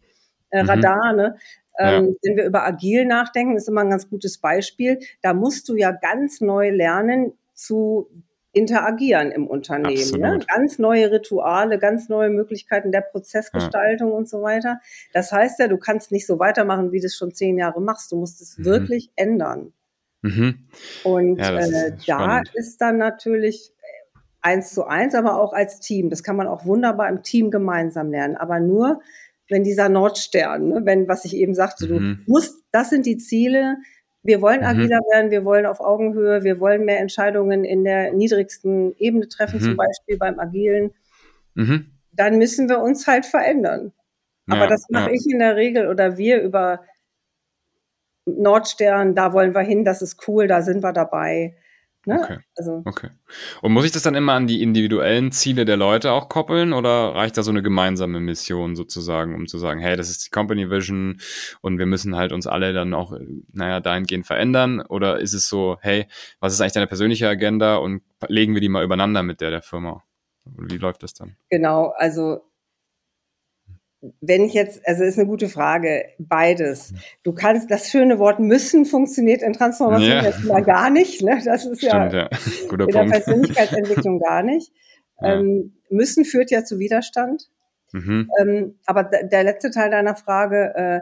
äh, 0.50 0.64
mhm. 0.64 0.70
Radar, 0.70 1.14
ne? 1.14 1.38
Ähm, 1.78 2.06
ja. 2.06 2.14
Wenn 2.22 2.38
wir 2.38 2.46
über 2.46 2.64
agil 2.64 3.06
nachdenken, 3.06 3.58
ist 3.58 3.68
immer 3.68 3.82
ein 3.82 3.90
ganz 3.90 4.10
gutes 4.10 4.40
Beispiel. 4.40 5.00
Da 5.22 5.34
musst 5.34 5.70
du 5.70 5.76
ja 5.76 5.92
ganz 5.92 6.42
neu 6.42 6.70
lernen, 6.70 7.34
zu 7.54 8.10
interagieren 8.54 9.32
im 9.32 9.48
Unternehmen. 9.48 10.20
Ne? 10.20 10.40
Ganz 10.48 10.78
neue 10.78 11.12
Rituale, 11.12 11.80
ganz 11.80 12.08
neue 12.08 12.30
Möglichkeiten 12.30 12.92
der 12.92 13.02
Prozessgestaltung 13.02 14.12
ja. 14.12 14.16
und 14.16 14.30
so 14.30 14.42
weiter. 14.44 14.80
Das 15.12 15.32
heißt 15.32 15.60
ja, 15.60 15.68
du 15.68 15.78
kannst 15.78 16.12
nicht 16.12 16.28
so 16.28 16.40
weitermachen, 16.40 16.92
wie 16.92 17.00
du 17.00 17.08
es 17.08 17.18
schon 17.18 17.34
zehn 17.34 17.58
Jahre 17.58 17.82
machst. 17.82 18.12
Du 18.12 18.16
musst 18.16 18.42
es 18.42 18.58
mhm. 18.58 18.66
wirklich 18.66 19.12
ändern. 19.16 19.74
Mhm. 20.22 20.68
Und 21.04 21.38
ja, 21.38 21.60
äh, 21.60 21.94
da 22.06 22.42
ist 22.54 22.78
dann 22.78 22.98
natürlich 22.98 23.72
äh, 23.82 24.20
eins 24.42 24.72
zu 24.72 24.86
eins, 24.86 25.16
aber 25.16 25.42
auch 25.42 25.54
als 25.54 25.80
Team. 25.80 26.12
Das 26.12 26.24
kann 26.24 26.36
man 26.36 26.48
auch 26.48 26.64
wunderbar 26.64 27.10
im 27.10 27.24
Team 27.24 27.50
gemeinsam 27.50 28.12
lernen. 28.12 28.38
Aber 28.38 28.60
nur, 28.60 29.02
wenn 29.50 29.64
dieser 29.64 29.90
Nordstern, 29.90 30.70
ne, 30.70 30.82
wenn, 30.84 31.08
was 31.08 31.26
ich 31.26 31.36
eben 31.36 31.56
sagte, 31.56 31.88
mhm. 31.88 32.20
du 32.26 32.32
musst, 32.32 32.64
das 32.72 32.92
sind 32.92 33.08
die 33.08 33.18
Ziele, 33.18 33.78
wir 34.24 34.42
wollen 34.42 34.62
mhm. 34.62 34.68
agiler 34.68 35.00
werden, 35.12 35.32
wir 35.32 35.46
wollen 35.46 35.66
auf 35.66 35.82
Augenhöhe, 35.82 36.44
wir 36.44 36.60
wollen 36.60 36.86
mehr 36.86 37.00
Entscheidungen 37.00 37.66
in 37.66 37.84
der 37.84 38.14
niedrigsten 38.14 38.96
Ebene 38.98 39.28
treffen, 39.28 39.60
mhm. 39.60 39.64
zum 39.64 39.76
Beispiel 39.76 40.18
beim 40.18 40.40
Agilen. 40.40 40.92
Mhm. 41.56 41.92
Dann 42.14 42.38
müssen 42.38 42.70
wir 42.70 42.80
uns 42.80 43.06
halt 43.06 43.26
verändern. 43.26 43.92
Aber 44.48 44.62
ja, 44.62 44.68
das 44.68 44.86
mache 44.90 45.10
ja. 45.10 45.16
ich 45.16 45.26
in 45.30 45.40
der 45.40 45.56
Regel 45.56 45.88
oder 45.88 46.18
wir 46.18 46.42
über 46.42 46.82
Nordstern, 48.26 49.16
da 49.16 49.34
wollen 49.34 49.54
wir 49.54 49.62
hin, 49.62 49.84
das 49.84 50.02
ist 50.02 50.28
cool, 50.28 50.48
da 50.48 50.62
sind 50.62 50.84
wir 50.84 50.94
dabei. 50.94 51.56
Ne? 52.06 52.20
Okay. 52.20 52.38
Also. 52.58 52.82
okay. 52.86 53.10
Und 53.62 53.72
muss 53.72 53.86
ich 53.86 53.92
das 53.92 54.04
dann 54.04 54.16
immer 54.16 54.34
an 54.34 54.48
die 54.48 54.62
individuellen 54.62 55.32
Ziele 55.32 55.64
der 55.64 55.78
Leute 55.78 56.12
auch 56.12 56.28
koppeln 56.28 56.74
oder 56.74 57.16
reicht 57.16 57.38
da 57.38 57.44
so 57.44 57.52
eine 57.52 57.64
gemeinsame 57.64 58.20
Mission 58.20 58.76
sozusagen, 58.76 59.36
um 59.36 59.48
zu 59.48 59.58
sagen, 59.58 59.80
hey, 59.80 59.96
das 59.96 60.10
ist 60.10 60.26
die 60.26 60.30
Company 60.30 60.70
Vision 60.70 61.20
und 61.62 61.80
wir 61.80 61.86
müssen 61.86 62.16
halt 62.16 62.34
uns 62.34 62.46
alle 62.46 62.74
dann 62.74 62.94
auch, 62.94 63.18
naja, 63.54 63.80
dahingehend 63.80 64.28
verändern? 64.28 64.82
Oder 64.82 65.20
ist 65.20 65.34
es 65.34 65.48
so, 65.48 65.78
hey, 65.82 66.08
was 66.40 66.54
ist 66.54 66.62
eigentlich 66.62 66.74
deine 66.74 66.88
persönliche 66.88 67.28
Agenda 67.28 67.78
und 67.78 68.02
legen 68.28 68.54
wir 68.54 68.62
die 68.62 68.70
mal 68.70 68.84
übereinander 68.84 69.24
mit 69.24 69.40
der 69.40 69.52
der 69.52 69.62
Firma? 69.62 70.04
Wie 70.46 70.78
läuft 70.78 71.04
das 71.04 71.14
dann? 71.14 71.38
Genau, 71.50 71.94
also 71.98 72.42
wenn 74.22 74.44
ich 74.44 74.54
jetzt, 74.54 74.86
also 74.88 75.04
ist 75.04 75.18
eine 75.18 75.28
gute 75.28 75.48
Frage, 75.48 76.06
beides. 76.18 76.94
Du 77.24 77.34
kannst, 77.34 77.72
das 77.72 77.90
schöne 77.90 78.20
Wort 78.20 78.40
müssen 78.40 78.86
funktioniert 78.86 79.42
in 79.42 79.54
Transformation 79.54 80.10
ja. 80.10 80.24
jetzt 80.24 80.44
mal 80.44 80.62
gar 80.62 80.90
nicht. 80.90 81.22
Ne? 81.22 81.42
Das 81.44 81.66
ist 81.66 81.78
Stimmt, 81.78 82.14
ja, 82.14 82.24
ja. 82.24 82.30
Guter 82.70 82.86
in 82.86 82.92
der 82.92 83.00
Punkt. 83.00 83.14
Persönlichkeitsentwicklung 83.14 84.20
gar 84.20 84.44
nicht. 84.44 84.72
Ja. 85.22 85.40
Ähm, 85.40 85.74
müssen 85.90 86.26
führt 86.26 86.52
ja 86.52 86.64
zu 86.64 86.80
Widerstand. 86.80 87.50
Mhm. 87.94 88.30
Ähm, 88.40 88.76
aber 88.86 89.04
der 89.04 89.44
letzte 89.44 89.72
Teil 89.72 89.92
deiner 89.92 90.16
Frage, 90.16 90.74
äh, 90.76 91.02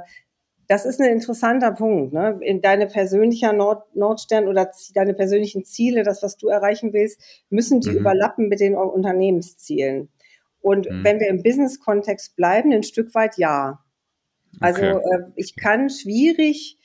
das 0.67 0.85
ist 0.85 1.01
ein 1.01 1.09
interessanter 1.09 1.71
Punkt. 1.71 2.13
Ne? 2.13 2.39
In 2.41 2.61
deine 2.61 2.87
persönlicher 2.87 3.51
Nord 3.51 3.95
Nordstern 3.95 4.47
oder 4.47 4.69
deine 4.93 5.13
persönlichen 5.13 5.65
Ziele, 5.65 6.03
das, 6.03 6.21
was 6.21 6.37
du 6.37 6.49
erreichen 6.49 6.93
willst, 6.93 7.19
müssen 7.49 7.81
die 7.81 7.89
mhm. 7.89 7.97
überlappen 7.97 8.47
mit 8.47 8.59
den 8.59 8.75
Unternehmenszielen. 8.75 10.09
Und 10.61 10.89
mhm. 10.89 11.03
wenn 11.03 11.19
wir 11.19 11.27
im 11.27 11.43
Business-Kontext 11.43 12.35
bleiben, 12.35 12.71
ein 12.71 12.83
Stück 12.83 13.13
weit 13.15 13.37
ja. 13.37 13.83
Also 14.59 14.83
okay. 14.83 14.97
äh, 14.97 15.31
ich 15.35 15.55
kann 15.55 15.89
schwierig 15.89 16.77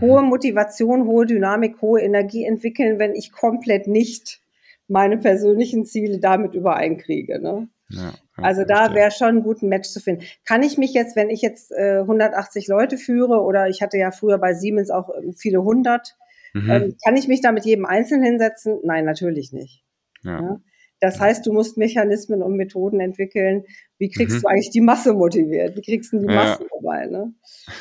hohe 0.00 0.22
Motivation, 0.22 1.06
hohe 1.06 1.26
Dynamik, 1.26 1.80
hohe 1.80 2.00
Energie 2.00 2.44
entwickeln, 2.44 2.98
wenn 2.98 3.14
ich 3.14 3.32
komplett 3.32 3.86
nicht 3.86 4.40
meine 4.86 5.18
persönlichen 5.18 5.84
Ziele 5.84 6.18
damit 6.18 6.54
übereinkriege. 6.54 7.40
Ne? 7.40 7.68
Ja, 7.90 8.14
also 8.36 8.64
da 8.64 8.94
wäre 8.94 9.10
schon 9.10 9.38
ein 9.38 9.42
guten 9.42 9.68
Match 9.68 9.88
zu 9.88 10.00
finden. 10.00 10.24
Kann 10.44 10.62
ich 10.62 10.78
mich 10.78 10.92
jetzt, 10.92 11.16
wenn 11.16 11.30
ich 11.30 11.42
jetzt 11.42 11.72
äh, 11.72 12.00
180 12.00 12.68
Leute 12.68 12.98
führe 12.98 13.42
oder 13.42 13.68
ich 13.68 13.82
hatte 13.82 13.98
ja 13.98 14.10
früher 14.10 14.38
bei 14.38 14.54
Siemens 14.54 14.90
auch 14.90 15.10
äh, 15.10 15.32
viele 15.34 15.62
hundert, 15.62 16.16
mhm. 16.52 16.70
ähm, 16.70 16.96
kann 17.04 17.16
ich 17.16 17.28
mich 17.28 17.40
da 17.40 17.52
mit 17.52 17.64
jedem 17.64 17.86
Einzelnen 17.86 18.24
hinsetzen? 18.24 18.78
Nein, 18.82 19.04
natürlich 19.04 19.52
nicht. 19.52 19.84
Ja. 20.22 20.40
ja? 20.40 20.60
Das 21.00 21.20
heißt, 21.20 21.46
du 21.46 21.52
musst 21.52 21.76
Mechanismen 21.76 22.42
und 22.42 22.56
Methoden 22.56 23.00
entwickeln. 23.00 23.64
Wie 23.98 24.10
kriegst 24.10 24.36
mhm. 24.36 24.40
du 24.42 24.48
eigentlich 24.48 24.70
die 24.70 24.80
Masse 24.80 25.12
motiviert? 25.12 25.76
Wie 25.76 25.82
kriegst 25.82 26.12
du 26.12 26.18
die 26.18 26.26
Masse 26.26 26.62
ja. 26.62 26.68
dabei? 26.74 27.06
Ne? 27.06 27.32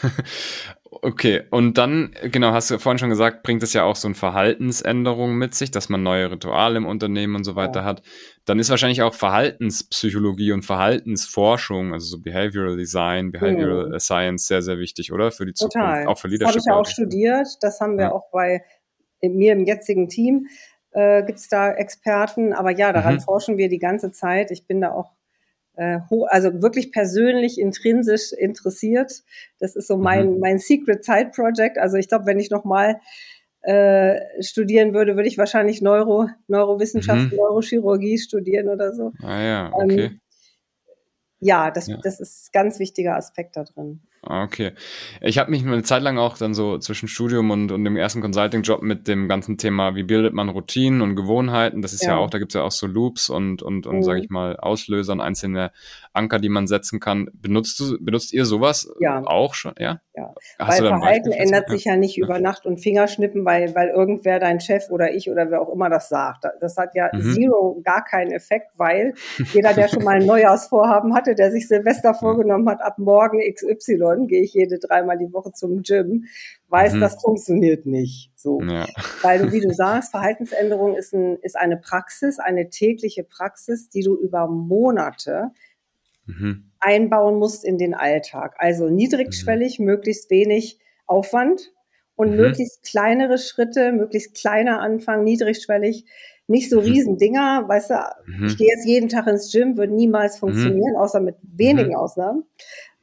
okay, 0.84 1.44
und 1.50 1.78
dann, 1.78 2.14
genau, 2.32 2.52
hast 2.52 2.70
du 2.70 2.78
vorhin 2.78 3.00
schon 3.00 3.10
gesagt, 3.10 3.42
bringt 3.42 3.64
es 3.64 3.74
ja 3.74 3.84
auch 3.84 3.96
so 3.96 4.08
eine 4.08 4.16
Verhaltensänderung 4.16 5.36
mit 5.36 5.56
sich, 5.56 5.72
dass 5.72 5.90
man 5.90 6.04
neue 6.04 6.32
Rituale 6.32 6.78
im 6.78 6.86
Unternehmen 6.86 7.36
und 7.36 7.44
so 7.44 7.56
weiter 7.56 7.82
ja. 7.82 7.86
hat. 7.86 8.04
Dann 8.46 8.60
ist 8.60 8.70
wahrscheinlich 8.70 9.02
auch 9.02 9.16
Verhaltenspsychologie 9.16 10.52
und 10.52 10.64
Verhaltensforschung, 10.64 11.94
also 11.94 12.06
so 12.06 12.22
Behavioral 12.22 12.78
Design, 12.78 13.32
Behavioral 13.32 13.90
mhm. 13.90 14.00
Science 14.00 14.48
sehr, 14.48 14.62
sehr 14.62 14.78
wichtig, 14.78 15.12
oder? 15.12 15.32
Für 15.32 15.46
die 15.46 15.54
Total. 15.54 16.02
Zukunft, 16.02 16.08
auch 16.08 16.20
für 16.20 16.28
Leadership. 16.28 16.56
Das 16.56 16.66
habe 16.66 16.72
ich 16.72 16.76
ja 16.76 16.82
auch 16.82 16.86
studiert. 16.86 17.48
Das 17.62 17.80
haben 17.80 17.98
wir 17.98 18.06
ja. 18.06 18.12
auch 18.12 18.30
bei 18.32 18.62
mir 19.24 19.54
im 19.54 19.66
jetzigen 19.66 20.10
Team 20.10 20.48
äh, 20.98 21.24
gibt 21.24 21.38
es 21.38 21.48
da 21.48 21.72
Experten. 21.72 22.54
Aber 22.54 22.72
ja, 22.72 22.92
daran 22.92 23.16
mhm. 23.16 23.22
forschen 23.22 23.58
wir 23.58 23.70
die 23.70 23.78
ganze 23.78 24.12
Zeit. 24.12 24.50
Ich 24.50 24.66
bin 24.66 24.82
da 24.82 24.92
auch 24.92 25.12
äh, 25.76 26.00
also 26.28 26.62
wirklich 26.62 26.92
persönlich, 26.92 27.60
intrinsisch 27.60 28.34
interessiert. 28.34 29.24
Das 29.60 29.76
ist 29.76 29.88
so 29.88 29.98
mein, 29.98 30.34
mhm. 30.34 30.40
mein 30.40 30.58
Secret 30.58 31.06
Side 31.06 31.32
Project. 31.36 31.78
Also 31.78 31.98
ich 31.98 32.08
glaube, 32.08 32.26
wenn 32.26 32.40
ich 32.40 32.50
nochmal 32.50 33.00
äh, 33.62 34.20
studieren 34.42 34.96
würde, 34.96 35.16
würde 35.16 35.28
ich 35.28 35.38
wahrscheinlich 35.38 35.84
Neuro, 35.84 36.30
Neurowissenschaft, 36.48 37.32
mhm. 37.32 37.38
Neurochirurgie 37.38 38.18
studieren 38.18 38.68
oder 38.68 38.94
so. 38.94 39.12
Ah 39.22 39.42
ja, 39.42 39.70
okay. 39.74 40.06
Ähm, 40.06 40.20
ja, 41.40 41.70
das, 41.70 41.88
ja. 41.88 42.00
das 42.02 42.20
ist 42.20 42.48
ein 42.48 42.52
ganz 42.54 42.80
wichtiger 42.80 43.16
Aspekt 43.16 43.56
da 43.56 43.64
drin. 43.64 44.02
Ah, 44.30 44.44
okay. 44.44 44.74
Ich 45.22 45.38
habe 45.38 45.52
mich 45.52 45.66
eine 45.66 45.84
Zeit 45.84 46.02
lang 46.02 46.18
auch 46.18 46.38
dann 46.38 46.54
so 46.54 46.78
zwischen 46.80 47.08
Studium 47.08 47.50
und, 47.50 47.72
und 47.72 47.86
dem 47.86 47.96
ersten 47.96 48.22
Consulting-Job 48.22 48.82
mit 48.82 49.08
dem 49.08 49.30
ganzen 49.30 49.58
Thema, 49.58 49.96
wie 49.96 50.04
bildet 50.04 50.34
man 50.34 50.50
Routinen 50.50 51.02
und 51.02 51.16
Gewohnheiten, 51.16 51.82
das 51.82 51.94
ist 51.94 52.04
ja, 52.04 52.12
ja 52.12 52.18
auch, 52.18 52.30
da 52.30 52.38
gibt's 52.38 52.54
ja 52.54 52.64
auch 52.64 52.72
so 52.72 52.88
Loops 52.88 53.30
und, 53.30 53.62
und, 53.62 53.88
und 53.88 53.98
mhm. 53.98 54.04
sage 54.04 54.20
ich 54.20 54.30
mal, 54.30 54.58
Auslöser 54.58 55.14
und 55.14 55.22
einzelne 55.22 55.72
Anker, 56.12 56.40
die 56.40 56.50
man 56.50 56.68
setzen 56.68 57.00
kann. 57.00 57.30
Benutzt 57.34 57.80
du, 57.80 57.98
benutzt 58.04 58.34
ihr 58.34 58.46
sowas 58.46 58.92
ja. 59.00 59.22
auch 59.26 59.54
schon? 59.54 59.74
Ja. 59.78 60.02
ja. 60.16 60.34
Hast 60.60 60.82
weil 60.82 60.90
Verhalten 60.90 61.32
ändert 61.32 61.70
sich 61.70 61.86
ja 61.86 61.96
nicht 61.96 62.18
über 62.18 62.40
Nacht 62.40 62.66
und 62.66 62.80
Fingerschnippen, 62.80 63.46
weil, 63.46 63.74
weil 63.76 63.90
irgendwer 63.90 64.40
dein 64.40 64.60
Chef 64.60 64.90
oder 64.90 65.14
ich 65.14 65.30
oder 65.30 65.50
wer 65.52 65.62
auch 65.62 65.72
immer 65.72 65.90
das 65.90 66.10
sagt. 66.10 66.46
Das 66.60 66.76
hat 66.78 66.96
ja 66.96 67.10
mhm. 67.14 67.34
zero 67.34 67.82
gar 67.84 68.04
keinen 68.04 68.32
Effekt, 68.32 68.72
weil 68.78 69.14
jeder, 69.54 69.74
der 69.74 69.88
schon 69.88 70.04
mal 70.04 70.18
ein 70.18 70.26
Neujahrsvorhaben 70.26 71.16
hatte, 71.16 71.36
der 71.36 71.52
sich 71.52 71.68
Silvester 71.68 72.14
vorgenommen 72.14 72.68
hat, 72.68 72.82
ab 72.82 72.98
morgen 72.98 73.40
XY 73.40 74.17
gehe 74.26 74.42
ich 74.42 74.54
jede 74.54 74.80
dreimal 74.80 75.20
die 75.20 75.32
Woche 75.32 75.52
zum 75.52 75.84
Gym, 75.84 76.26
weiß, 76.70 76.94
mhm. 76.94 77.02
das 77.02 77.22
funktioniert 77.22 77.86
nicht. 77.86 78.32
So. 78.36 78.60
Ja. 78.62 78.88
Weil 79.22 79.40
du, 79.40 79.52
wie 79.52 79.62
du 79.62 79.72
sagst, 79.74 80.10
Verhaltensänderung 80.10 80.96
ist, 80.96 81.14
ein, 81.14 81.38
ist 81.44 81.56
eine 81.56 81.78
Praxis, 81.78 82.40
eine 82.40 82.72
tägliche 82.72 83.24
Praxis, 83.24 83.90
die 83.90 84.02
du 84.02 84.16
über 84.16 84.48
Monate 84.48 85.52
mhm. 86.26 86.72
einbauen 86.80 87.38
musst 87.38 87.64
in 87.64 87.78
den 87.78 87.94
Alltag. 87.94 88.56
Also 88.58 88.90
niedrigschwellig, 88.90 89.78
mhm. 89.78 89.86
möglichst 89.86 90.32
wenig 90.32 90.80
Aufwand 91.06 91.72
und 92.16 92.32
mhm. 92.32 92.38
möglichst 92.38 92.84
kleinere 92.84 93.38
Schritte, 93.38 93.92
möglichst 93.92 94.36
kleiner 94.36 94.82
Anfang, 94.82 95.24
niedrigschwellig, 95.24 96.06
nicht 96.48 96.70
so 96.70 96.78
mhm. 96.78 96.84
riesen 96.84 97.18
Dinger, 97.18 97.68
weißt 97.68 97.92
du, 97.92 97.96
mhm. 98.26 98.48
ich 98.48 98.58
gehe 98.58 98.68
jetzt 98.68 98.86
jeden 98.86 99.10
Tag 99.10 99.28
ins 99.28 99.52
Gym, 99.52 99.78
würde 99.78 99.94
niemals 99.94 100.36
mhm. 100.36 100.40
funktionieren, 100.40 100.96
außer 100.98 101.20
mit 101.20 101.36
wenigen 101.42 101.96
Ausnahmen. 101.96 102.44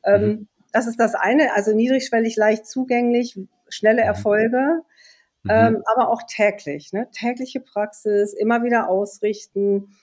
Ähm, 0.04 0.48
das 0.74 0.88
ist 0.88 0.98
das 0.98 1.14
eine, 1.14 1.54
also 1.54 1.72
niedrigschwellig, 1.72 2.34
leicht 2.34 2.66
zugänglich, 2.66 3.38
schnelle 3.68 4.02
Erfolge, 4.02 4.82
ähm, 5.48 5.82
aber 5.94 6.10
auch 6.10 6.22
täglich, 6.26 6.92
ne? 6.92 7.08
tägliche 7.12 7.60
Praxis, 7.60 8.32
immer 8.32 8.64
wieder 8.64 8.88
ausrichten, 8.88 9.94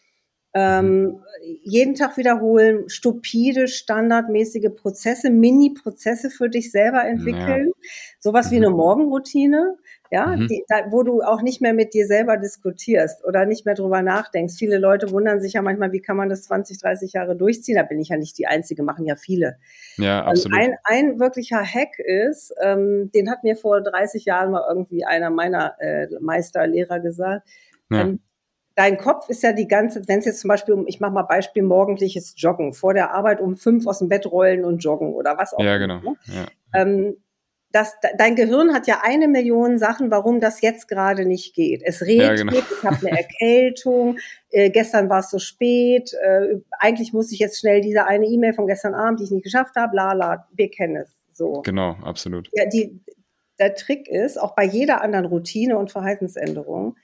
ähm, 0.53 1.01
mhm. 1.01 1.23
jeden 1.63 1.95
Tag 1.95 2.15
wiederholen, 2.15 2.87
stupide, 2.87 3.67
standardmäßige 3.67 4.69
Prozesse, 4.73 5.29
Mini-Prozesse 5.29 6.29
für 6.29 6.49
dich 6.49 6.71
selber 6.71 7.03
entwickeln. 7.03 7.67
Ja. 7.67 7.89
Sowas 8.19 8.49
wie 8.49 8.59
mhm. 8.59 8.67
eine 8.67 8.75
Morgenroutine, 8.75 9.77
ja, 10.11 10.27
mhm. 10.27 10.49
die, 10.49 10.65
da, 10.67 10.91
wo 10.91 11.03
du 11.03 11.21
auch 11.21 11.41
nicht 11.41 11.61
mehr 11.61 11.73
mit 11.73 11.93
dir 11.93 12.05
selber 12.05 12.35
diskutierst 12.35 13.23
oder 13.23 13.45
nicht 13.45 13.65
mehr 13.65 13.75
drüber 13.75 14.01
nachdenkst. 14.01 14.55
Viele 14.57 14.77
Leute 14.77 15.09
wundern 15.11 15.39
sich 15.39 15.53
ja 15.53 15.61
manchmal, 15.61 15.93
wie 15.93 16.01
kann 16.01 16.17
man 16.17 16.27
das 16.27 16.43
20, 16.43 16.79
30 16.79 17.13
Jahre 17.13 17.37
durchziehen? 17.37 17.77
Da 17.77 17.83
bin 17.83 17.97
ich 17.99 18.09
ja 18.09 18.17
nicht 18.17 18.37
die 18.37 18.45
Einzige, 18.45 18.83
machen 18.83 19.05
ja 19.05 19.15
viele. 19.15 19.57
Ja, 19.95 20.23
ähm, 20.23 20.27
absolut. 20.27 20.59
Ein, 20.59 20.75
ein 20.83 21.19
wirklicher 21.19 21.63
Hack 21.63 21.97
ist, 21.97 22.53
ähm, 22.61 23.09
den 23.15 23.31
hat 23.31 23.45
mir 23.45 23.55
vor 23.55 23.79
30 23.79 24.25
Jahren 24.25 24.51
mal 24.51 24.65
irgendwie 24.67 25.05
einer 25.05 25.29
meiner 25.29 25.75
äh, 25.79 26.07
Meisterlehrer 26.19 26.99
gesagt. 26.99 27.47
Ja. 27.89 28.01
Ähm, 28.01 28.19
dein 28.75 28.97
Kopf 28.97 29.29
ist 29.29 29.43
ja 29.43 29.53
die 29.53 29.69
ganze, 29.69 30.05
wenn 30.09 30.19
es 30.19 30.25
jetzt 30.25 30.41
zum 30.41 30.49
Beispiel 30.49 30.73
um, 30.73 30.87
ich 30.87 30.99
mache 30.99 31.13
mal 31.13 31.23
Beispiel 31.23 31.63
morgendliches 31.63 32.33
Joggen, 32.35 32.73
vor 32.73 32.93
der 32.93 33.13
Arbeit 33.13 33.39
um 33.39 33.55
fünf 33.55 33.87
aus 33.87 33.99
dem 33.99 34.09
Bett 34.09 34.29
rollen 34.29 34.65
und 34.65 34.83
joggen 34.83 35.13
oder 35.13 35.37
was 35.37 35.53
auch 35.53 35.59
ja, 35.59 35.77
immer. 35.77 35.79
Genau. 35.79 36.15
Ja. 36.25 36.45
Ähm, 36.73 37.15
das, 37.71 37.95
dein 38.17 38.35
Gehirn 38.35 38.73
hat 38.73 38.87
ja 38.87 39.01
eine 39.03 39.27
Million 39.27 39.77
Sachen, 39.77 40.11
warum 40.11 40.39
das 40.39 40.61
jetzt 40.61 40.87
gerade 40.87 41.25
nicht 41.25 41.55
geht. 41.55 41.81
Es 41.83 42.01
regnet, 42.01 42.27
ja, 42.27 42.35
genau. 42.35 42.53
ich 42.53 42.83
habe 42.83 43.07
eine 43.07 43.17
Erkältung, 43.17 44.19
äh, 44.49 44.69
gestern 44.69 45.09
war 45.09 45.19
es 45.19 45.29
so 45.29 45.39
spät, 45.39 46.13
äh, 46.13 46.57
eigentlich 46.79 47.13
muss 47.13 47.31
ich 47.31 47.39
jetzt 47.39 47.59
schnell 47.59 47.81
diese 47.81 48.05
eine 48.05 48.25
E-Mail 48.25 48.53
von 48.53 48.67
gestern 48.67 48.93
Abend, 48.93 49.19
die 49.19 49.25
ich 49.25 49.31
nicht 49.31 49.43
geschafft 49.43 49.75
habe, 49.75 49.95
la 49.95 50.13
la, 50.13 50.47
wir 50.53 50.69
kennen 50.69 50.97
es 50.97 51.11
so. 51.31 51.61
Genau, 51.61 51.95
absolut. 52.03 52.49
Ja, 52.53 52.65
die, 52.65 53.01
der 53.59 53.75
Trick 53.75 54.07
ist, 54.07 54.39
auch 54.39 54.55
bei 54.55 54.65
jeder 54.65 55.01
anderen 55.01 55.25
Routine 55.25 55.77
und 55.77 55.91
Verhaltensänderung, 55.91 56.95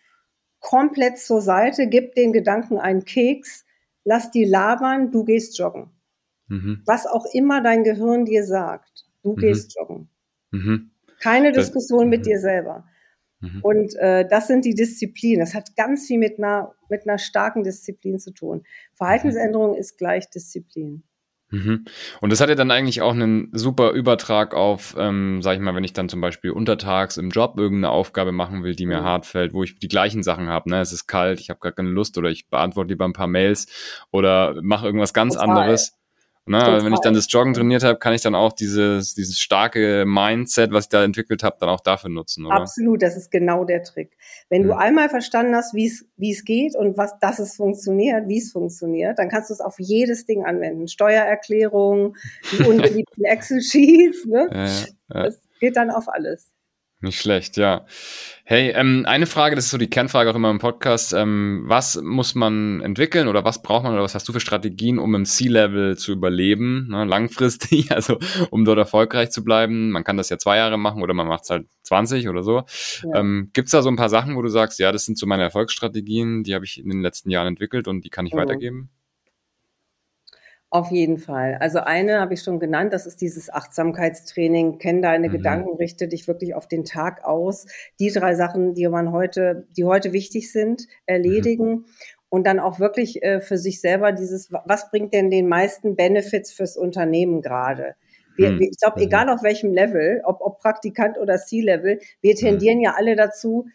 komplett 0.59 1.17
zur 1.19 1.41
Seite, 1.41 1.87
gib 1.87 2.15
den 2.15 2.33
Gedanken 2.33 2.77
einen 2.77 3.05
Keks, 3.05 3.65
lass 4.03 4.31
die 4.31 4.45
labern, 4.45 5.11
du 5.11 5.23
gehst 5.23 5.57
joggen. 5.57 5.91
Mhm. 6.47 6.81
Was 6.85 7.05
auch 7.05 7.25
immer 7.33 7.61
dein 7.61 7.83
Gehirn 7.83 8.25
dir 8.25 8.43
sagt, 8.43 9.05
du 9.23 9.31
mhm. 9.31 9.37
gehst 9.37 9.75
joggen. 9.77 10.09
Mhm. 10.51 10.91
Keine 11.19 11.51
Diskussion 11.51 12.09
mit 12.09 12.21
mhm. 12.21 12.23
dir 12.23 12.39
selber. 12.39 12.85
Mhm. 13.39 13.59
Und 13.61 13.95
äh, 13.95 14.27
das 14.27 14.47
sind 14.47 14.65
die 14.65 14.73
Disziplinen. 14.73 15.39
Das 15.39 15.53
hat 15.53 15.75
ganz 15.75 16.07
viel 16.07 16.17
mit 16.17 16.39
einer, 16.39 16.73
mit 16.89 17.07
einer 17.07 17.17
starken 17.17 17.63
Disziplin 17.63 18.19
zu 18.19 18.31
tun. 18.31 18.63
Verhaltensänderung 18.93 19.75
ist 19.75 19.97
gleich 19.97 20.29
Disziplin. 20.29 21.03
Mhm. 21.49 21.85
Und 22.19 22.31
das 22.31 22.41
hat 22.41 22.49
ja 22.49 22.55
dann 22.55 22.71
eigentlich 22.71 23.01
auch 23.01 23.13
einen 23.13 23.49
super 23.53 23.91
Übertrag 23.91 24.53
auf, 24.53 24.95
ähm, 24.97 25.41
sag 25.41 25.53
ich 25.53 25.61
mal, 25.61 25.75
wenn 25.75 25.83
ich 25.83 25.93
dann 25.93 26.09
zum 26.09 26.19
Beispiel 26.19 26.51
untertags 26.51 27.15
im 27.15 27.29
Job 27.29 27.57
irgendeine 27.57 27.89
Aufgabe 27.89 28.33
machen 28.33 28.63
will, 28.63 28.75
die 28.75 28.85
mir 28.85 29.01
mhm. 29.01 29.05
hart 29.05 29.25
fällt, 29.25 29.53
wo 29.53 29.63
ich 29.63 29.79
die 29.79 29.87
gleichen 29.87 30.23
Sachen 30.23 30.49
habe. 30.49 30.69
Ne? 30.69 30.81
Es 30.81 30.91
ist 30.91 31.07
kalt, 31.07 31.39
ich 31.39 31.49
habe 31.49 31.61
gar 31.61 31.71
keine 31.71 31.89
Lust 31.89 32.17
oder 32.17 32.29
ich 32.29 32.49
beantworte 32.49 32.89
lieber 32.89 33.05
ein 33.05 33.13
paar 33.13 33.27
Mails 33.27 33.67
oder 34.11 34.59
mache 34.61 34.87
irgendwas 34.87 35.13
ganz 35.13 35.35
Total. 35.35 35.49
anderes. 35.49 35.96
Ne? 36.47 36.79
Wenn 36.81 36.93
ich 36.93 36.99
dann 36.99 37.13
das 37.13 37.31
Joggen 37.31 37.53
trainiert 37.53 37.83
habe, 37.83 37.99
kann 37.99 38.13
ich 38.13 38.21
dann 38.21 38.35
auch 38.35 38.53
dieses, 38.53 39.13
dieses 39.13 39.39
starke 39.39 40.05
Mindset, 40.05 40.71
was 40.71 40.85
ich 40.85 40.89
da 40.89 41.03
entwickelt 41.03 41.43
habe, 41.43 41.57
dann 41.59 41.69
auch 41.69 41.81
dafür 41.81 42.09
nutzen, 42.09 42.45
oder? 42.45 42.55
Absolut, 42.55 43.01
das 43.01 43.17
ist 43.17 43.31
genau 43.31 43.65
der 43.65 43.83
Trick. 43.83 44.17
Wenn 44.49 44.63
mhm. 44.63 44.67
du 44.67 44.77
einmal 44.77 45.09
verstanden 45.09 45.55
hast, 45.55 45.73
wie 45.73 45.85
es 45.85 46.45
geht 46.45 46.75
und 46.75 46.97
was, 46.97 47.19
dass 47.19 47.39
es 47.39 47.55
funktioniert, 47.55 48.27
wie 48.27 48.39
es 48.39 48.51
funktioniert, 48.51 49.19
dann 49.19 49.29
kannst 49.29 49.49
du 49.49 49.53
es 49.53 49.61
auf 49.61 49.75
jedes 49.77 50.25
Ding 50.25 50.45
anwenden. 50.45 50.87
Steuererklärung, 50.87 52.15
die 52.51 52.63
unbeliebten 52.67 53.23
Excel-Sheets, 53.23 54.25
ne? 54.25 54.49
Ja, 54.51 54.65
ja. 54.65 55.23
Das 55.25 55.39
geht 55.59 55.75
dann 55.75 55.89
auf 55.89 56.07
alles. 56.07 56.51
Nicht 56.99 57.21
schlecht, 57.21 57.57
ja. 57.57 57.85
Hey, 58.43 58.71
ähm, 58.71 59.03
eine 59.07 59.27
Frage, 59.27 59.55
das 59.55 59.65
ist 59.65 59.71
so 59.71 59.77
die 59.77 59.89
Kernfrage 59.89 60.31
auch 60.31 60.35
immer 60.35 60.49
im 60.49 60.57
Podcast. 60.57 61.13
Ähm, 61.13 61.63
was 61.67 62.01
muss 62.01 62.33
man 62.33 62.81
entwickeln 62.81 63.27
oder 63.27 63.43
was 63.43 63.61
braucht 63.61 63.83
man 63.83 63.93
oder 63.93 64.01
was 64.01 64.15
hast 64.15 64.27
du 64.27 64.33
für 64.33 64.39
Strategien, 64.39 64.97
um 64.97 65.13
im 65.13 65.25
C-Level 65.25 65.95
zu 65.95 66.13
überleben, 66.13 66.87
ne, 66.89 67.05
langfristig, 67.05 67.91
also 67.95 68.17
um 68.49 68.65
dort 68.65 68.79
erfolgreich 68.79 69.29
zu 69.29 69.43
bleiben? 69.43 69.91
Man 69.91 70.03
kann 70.03 70.17
das 70.17 70.29
ja 70.29 70.39
zwei 70.39 70.57
Jahre 70.57 70.79
machen 70.79 71.03
oder 71.03 71.13
man 71.13 71.27
macht 71.27 71.43
es 71.43 71.51
halt 71.51 71.67
20 71.83 72.29
oder 72.29 72.41
so. 72.41 72.63
Ja. 73.03 73.19
Ähm, 73.19 73.51
Gibt 73.53 73.67
es 73.67 73.73
da 73.73 73.83
so 73.83 73.89
ein 73.89 73.95
paar 73.95 74.09
Sachen, 74.09 74.35
wo 74.35 74.41
du 74.41 74.49
sagst, 74.49 74.79
ja, 74.79 74.91
das 74.91 75.05
sind 75.05 75.19
so 75.19 75.27
meine 75.27 75.43
Erfolgsstrategien, 75.43 76.43
die 76.43 76.55
habe 76.55 76.65
ich 76.65 76.79
in 76.79 76.89
den 76.89 77.01
letzten 77.01 77.29
Jahren 77.29 77.47
entwickelt 77.47 77.87
und 77.87 78.05
die 78.05 78.09
kann 78.09 78.25
ich 78.25 78.33
mhm. 78.33 78.39
weitergeben? 78.39 78.89
Auf 80.77 80.91
jeden 80.91 81.17
Fall. 81.17 81.57
Also 81.59 81.79
eine 81.79 82.19
habe 82.19 82.35
ich 82.35 82.43
schon 82.43 82.59
genannt, 82.59 82.93
das 82.93 83.07
ist 83.07 83.19
dieses 83.19 83.51
Achtsamkeitstraining. 83.51 84.77
Kenn 84.77 85.01
deine 85.01 85.27
mhm. 85.27 85.31
Gedanken, 85.31 85.75
richte 85.75 86.07
dich 86.07 86.27
wirklich 86.27 86.53
auf 86.53 86.67
den 86.67 86.85
Tag 86.85 87.25
aus. 87.25 87.65
Die 87.99 88.11
drei 88.11 88.35
Sachen, 88.35 88.75
die 88.75 88.87
man 88.87 89.11
heute, 89.11 89.65
die 89.75 89.85
heute 89.85 90.13
wichtig 90.13 90.51
sind, 90.51 90.87
erledigen. 91.07 91.69
Mhm. 91.69 91.85
Und 92.29 92.45
dann 92.45 92.59
auch 92.59 92.79
wirklich 92.79 93.23
äh, 93.23 93.41
für 93.41 93.57
sich 93.57 93.81
selber 93.81 94.11
dieses, 94.11 94.51
was 94.51 94.91
bringt 94.91 95.15
denn 95.15 95.31
den 95.31 95.47
meisten 95.47 95.95
Benefits 95.95 96.51
fürs 96.51 96.77
Unternehmen 96.77 97.41
gerade? 97.41 97.95
Wir, 98.35 98.51
mhm. 98.51 98.61
Ich 98.61 98.77
glaube, 98.79 98.99
mhm. 98.99 99.07
egal 99.07 99.29
auf 99.29 99.41
welchem 99.41 99.73
Level, 99.73 100.21
ob, 100.25 100.41
ob 100.41 100.59
Praktikant 100.59 101.17
oder 101.17 101.37
C-Level, 101.37 101.99
wir 102.21 102.33
mhm. 102.33 102.37
tendieren 102.37 102.81
ja 102.81 102.93
alle 102.95 103.15
dazu, 103.15 103.65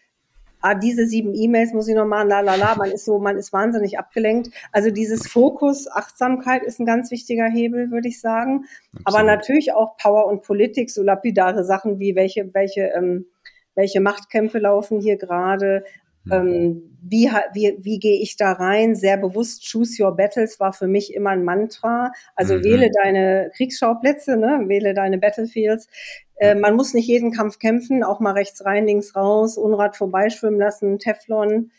ah, 0.62 0.74
diese 0.74 1.06
sieben 1.06 1.34
E-Mails 1.34 1.72
muss 1.72 1.88
ich 1.88 1.94
noch 1.94 2.06
machen, 2.06 2.28
la 2.28 2.40
la 2.40 2.54
la, 2.54 2.74
man 2.76 2.90
ist 2.90 3.04
so, 3.04 3.18
man 3.18 3.36
ist 3.36 3.52
wahnsinnig 3.52 3.98
abgelenkt. 3.98 4.50
Also 4.72 4.90
dieses 4.90 5.28
Fokus, 5.28 5.90
Achtsamkeit 5.90 6.62
ist 6.62 6.80
ein 6.80 6.86
ganz 6.86 7.10
wichtiger 7.10 7.48
Hebel, 7.48 7.90
würde 7.90 8.08
ich 8.08 8.20
sagen. 8.20 8.64
Absolut. 8.92 9.06
Aber 9.06 9.22
natürlich 9.24 9.72
auch 9.72 9.96
Power 9.96 10.26
und 10.26 10.42
Politik, 10.42 10.90
so 10.90 11.02
lapidare 11.02 11.64
Sachen 11.64 11.98
wie 11.98 12.14
welche, 12.14 12.54
welche, 12.54 12.92
ähm, 12.96 13.26
welche 13.74 14.00
Machtkämpfe 14.00 14.58
laufen 14.58 15.00
hier 15.00 15.16
gerade, 15.16 15.84
Mhm. 16.24 16.32
Ähm, 16.32 16.88
wie, 17.02 17.28
wie, 17.52 17.76
wie 17.80 17.98
gehe 17.98 18.20
ich 18.20 18.36
da 18.36 18.52
rein? 18.52 18.94
Sehr 18.94 19.16
bewusst, 19.16 19.68
choose 19.68 20.02
your 20.02 20.16
battles 20.16 20.60
war 20.60 20.72
für 20.72 20.86
mich 20.86 21.14
immer 21.14 21.30
ein 21.30 21.44
Mantra. 21.44 22.12
Also 22.36 22.54
mhm. 22.54 22.64
wähle 22.64 22.90
deine 23.02 23.50
Kriegsschauplätze, 23.56 24.36
ne? 24.36 24.64
wähle 24.66 24.94
deine 24.94 25.18
Battlefields. 25.18 25.88
Äh, 26.36 26.54
man 26.54 26.76
muss 26.76 26.94
nicht 26.94 27.08
jeden 27.08 27.32
Kampf 27.32 27.58
kämpfen, 27.58 28.04
auch 28.04 28.20
mal 28.20 28.32
rechts 28.32 28.64
rein, 28.64 28.86
links 28.86 29.16
raus, 29.16 29.56
Unrat 29.56 29.96
vorbeischwimmen 29.96 30.60
lassen, 30.60 30.98
Teflon 30.98 31.70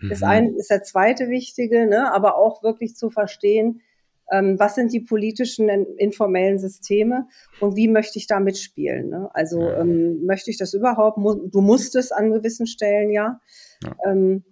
mhm. 0.00 0.10
ist, 0.10 0.22
ein, 0.22 0.54
ist 0.54 0.70
der 0.70 0.82
zweite 0.82 1.28
wichtige, 1.28 1.86
ne? 1.86 2.12
aber 2.12 2.36
auch 2.36 2.62
wirklich 2.62 2.96
zu 2.96 3.10
verstehen, 3.10 3.82
ähm, 4.30 4.58
was 4.58 4.74
sind 4.74 4.92
die 4.92 5.00
politischen 5.00 5.68
informellen 5.68 6.58
Systeme 6.58 7.26
und 7.60 7.76
wie 7.76 7.88
möchte 7.88 8.18
ich 8.18 8.26
da 8.26 8.40
mitspielen. 8.40 9.08
Ne? 9.08 9.30
Also 9.32 9.60
ähm, 9.70 10.24
möchte 10.24 10.50
ich 10.50 10.58
das 10.58 10.74
überhaupt? 10.74 11.18
Du 11.18 11.60
musst 11.60 11.96
es 11.96 12.12
an 12.12 12.32
gewissen 12.32 12.66
Stellen 12.66 13.10
ja. 13.10 13.40
ja. 13.82 13.96
Ähm, 14.06 14.44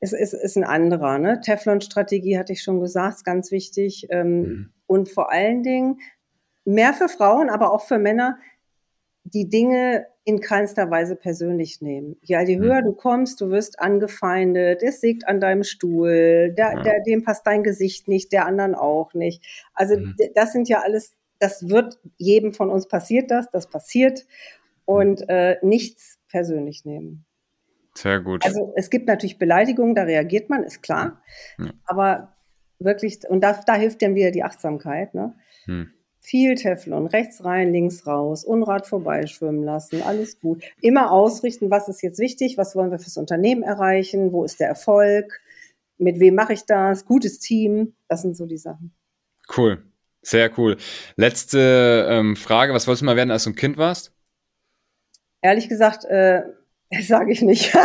es 0.00 0.12
ist, 0.12 0.32
ist 0.32 0.56
ein 0.56 0.64
anderer. 0.64 1.18
Ne? 1.18 1.40
Teflon-Strategie 1.40 2.38
hatte 2.38 2.52
ich 2.52 2.62
schon 2.62 2.80
gesagt, 2.80 3.16
ist 3.16 3.24
ganz 3.24 3.50
wichtig. 3.50 4.06
Ähm, 4.10 4.40
mhm. 4.40 4.72
Und 4.86 5.08
vor 5.08 5.30
allen 5.30 5.62
Dingen 5.62 5.98
mehr 6.64 6.94
für 6.94 7.08
Frauen, 7.08 7.50
aber 7.50 7.72
auch 7.72 7.82
für 7.82 7.98
Männer, 7.98 8.38
die 9.24 9.48
Dinge 9.48 10.06
in 10.24 10.40
keinster 10.40 10.90
Weise 10.90 11.16
persönlich 11.16 11.80
nehmen. 11.80 12.16
Ja, 12.22 12.40
je 12.40 12.58
höher 12.58 12.82
mhm. 12.82 12.84
du 12.84 12.92
kommst, 12.92 13.40
du 13.40 13.50
wirst 13.50 13.80
angefeindet, 13.80 14.82
es 14.82 15.00
sägt 15.00 15.26
an 15.26 15.40
deinem 15.40 15.64
Stuhl, 15.64 16.52
der, 16.56 16.72
ja. 16.74 16.82
der, 16.82 17.02
dem 17.02 17.22
passt 17.22 17.46
dein 17.46 17.62
Gesicht 17.62 18.08
nicht, 18.08 18.32
der 18.32 18.46
anderen 18.46 18.74
auch 18.74 19.14
nicht. 19.14 19.44
Also 19.74 19.98
mhm. 19.98 20.16
das 20.34 20.52
sind 20.52 20.68
ja 20.68 20.80
alles, 20.80 21.16
das 21.38 21.68
wird 21.68 21.98
jedem 22.16 22.52
von 22.52 22.70
uns 22.70 22.86
passiert, 22.86 23.30
das, 23.30 23.50
das 23.50 23.68
passiert 23.68 24.26
und 24.84 25.28
äh, 25.28 25.56
nichts 25.62 26.18
persönlich 26.28 26.84
nehmen. 26.84 27.24
Sehr 27.94 28.20
gut. 28.20 28.44
Also 28.44 28.72
es 28.76 28.88
gibt 28.88 29.08
natürlich 29.08 29.38
Beleidigungen, 29.38 29.94
da 29.94 30.02
reagiert 30.02 30.48
man, 30.48 30.62
ist 30.62 30.82
klar, 30.82 31.22
ja. 31.58 31.72
aber 31.86 32.36
wirklich, 32.78 33.28
und 33.28 33.42
da, 33.42 33.60
da 33.66 33.74
hilft 33.74 34.00
dann 34.02 34.14
wieder 34.14 34.30
die 34.30 34.44
Achtsamkeit, 34.44 35.14
ne? 35.14 35.34
Hm 35.64 35.92
viel 36.20 36.54
Teflon, 36.54 37.06
rechts 37.06 37.44
rein, 37.44 37.72
links 37.72 38.06
raus, 38.06 38.44
Unrat 38.44 38.86
vorbeischwimmen 38.86 39.64
lassen, 39.64 40.02
alles 40.02 40.38
gut. 40.38 40.62
Immer 40.80 41.10
ausrichten, 41.10 41.70
was 41.70 41.88
ist 41.88 42.02
jetzt 42.02 42.18
wichtig, 42.18 42.58
was 42.58 42.76
wollen 42.76 42.90
wir 42.90 42.98
fürs 42.98 43.16
Unternehmen 43.16 43.62
erreichen, 43.62 44.32
wo 44.32 44.44
ist 44.44 44.60
der 44.60 44.68
Erfolg, 44.68 45.40
mit 45.98 46.20
wem 46.20 46.34
mache 46.34 46.52
ich 46.52 46.64
das, 46.66 47.04
gutes 47.06 47.38
Team, 47.38 47.94
das 48.08 48.22
sind 48.22 48.36
so 48.36 48.46
die 48.46 48.58
Sachen. 48.58 48.92
Cool, 49.56 49.82
sehr 50.22 50.56
cool. 50.58 50.76
Letzte 51.16 52.06
ähm, 52.08 52.36
Frage, 52.36 52.74
was 52.74 52.86
wolltest 52.86 53.02
du 53.02 53.06
mal 53.06 53.16
werden, 53.16 53.30
als 53.30 53.44
du 53.44 53.50
ein 53.50 53.56
Kind 53.56 53.76
warst? 53.78 54.12
Ehrlich 55.42 55.68
gesagt, 55.68 56.04
äh, 56.04 56.42
sage 57.02 57.32
ich 57.32 57.42
nicht. 57.42 57.74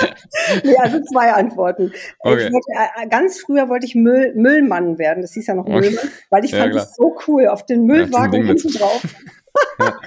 nee, 0.64 0.76
also 0.76 1.00
zwei 1.04 1.32
Antworten. 1.32 1.92
Okay. 2.20 2.52
Wollte, 2.52 2.58
äh, 3.02 3.08
ganz 3.08 3.40
früher 3.40 3.68
wollte 3.68 3.86
ich 3.86 3.94
Müll, 3.94 4.32
Müllmann 4.34 4.98
werden. 4.98 5.22
Das 5.22 5.32
hieß 5.32 5.46
ja 5.46 5.54
noch 5.54 5.66
Müllmann, 5.66 5.98
okay. 5.98 6.08
weil 6.30 6.44
ich 6.44 6.52
ja, 6.52 6.58
fand 6.58 6.74
es 6.74 6.94
so 6.94 7.16
cool. 7.26 7.48
Auf 7.48 7.66
den 7.66 7.86
Müllwagen 7.86 8.40
ja, 8.42 8.46
hinten 8.48 8.72
drauf. 8.72 9.02
ja. 9.80 9.98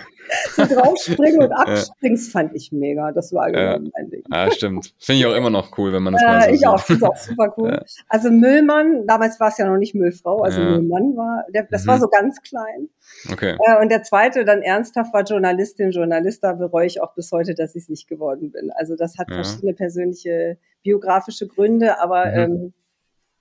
Draufspringen 0.70 1.42
und 1.42 1.52
abspringen, 1.52 2.18
ja. 2.24 2.32
fand 2.32 2.56
ich 2.56 2.72
mega. 2.72 3.12
Das 3.12 3.34
war 3.34 3.50
ja. 3.50 3.80
mein 3.80 4.10
Ding. 4.10 4.24
Ja, 4.32 4.52
stimmt. 4.52 4.94
Finde 5.00 5.20
ich 5.20 5.26
auch 5.26 5.36
immer 5.36 5.50
noch 5.50 5.78
cool, 5.78 5.94
wenn 5.94 6.04
man 6.04 6.14
das 6.14 6.22
äh, 6.22 6.26
mal 6.26 6.42
so 6.44 6.50
Ich 6.52 6.68
auch, 6.68 6.78
das 6.78 6.90
ist 6.90 7.04
auch 7.04 7.18
super 7.18 7.54
cool. 7.58 7.72
Ja. 7.72 7.84
Also 8.08 8.32
Müllmann, 8.32 9.06
damals 9.08 9.40
war 9.40 9.50
es 9.50 9.58
ja 9.58 9.66
noch 9.66 9.78
nicht 9.78 9.96
Müllfrau, 9.96 10.42
also 10.42 10.62
Müllmann 10.62 11.16
war, 11.16 11.46
der, 11.54 11.68
das 11.70 11.84
mhm. 11.84 11.88
war 11.88 12.00
so 12.00 12.08
ganz 12.08 12.42
klein. 12.42 12.90
Okay. 13.32 13.58
Äh, 13.66 13.82
und 13.82 13.90
der 13.90 14.04
zweite 14.04 14.46
dann 14.46 14.62
ernsthaft 14.62 15.14
war 15.14 15.24
Journalistin, 15.24 15.92
Journalist, 15.92 16.44
da 16.44 16.54
bereue 16.54 16.86
ich 16.86 17.02
auch 17.02 17.14
bis 17.16 17.32
heute, 17.32 17.56
dass 17.56 17.76
ich 17.76 17.84
es 17.84 17.90
nicht 17.90 18.08
geworden 18.08 18.52
bin. 18.52 18.72
Also 18.72 18.96
das 18.96 19.18
hat 19.18 19.32
verschiedene 19.32 19.74
persönliche 19.74 20.58
biografische 20.84 21.48
Gründe, 21.48 22.00
aber 22.00 22.26
mhm. 22.26 22.38
ähm, 22.38 22.74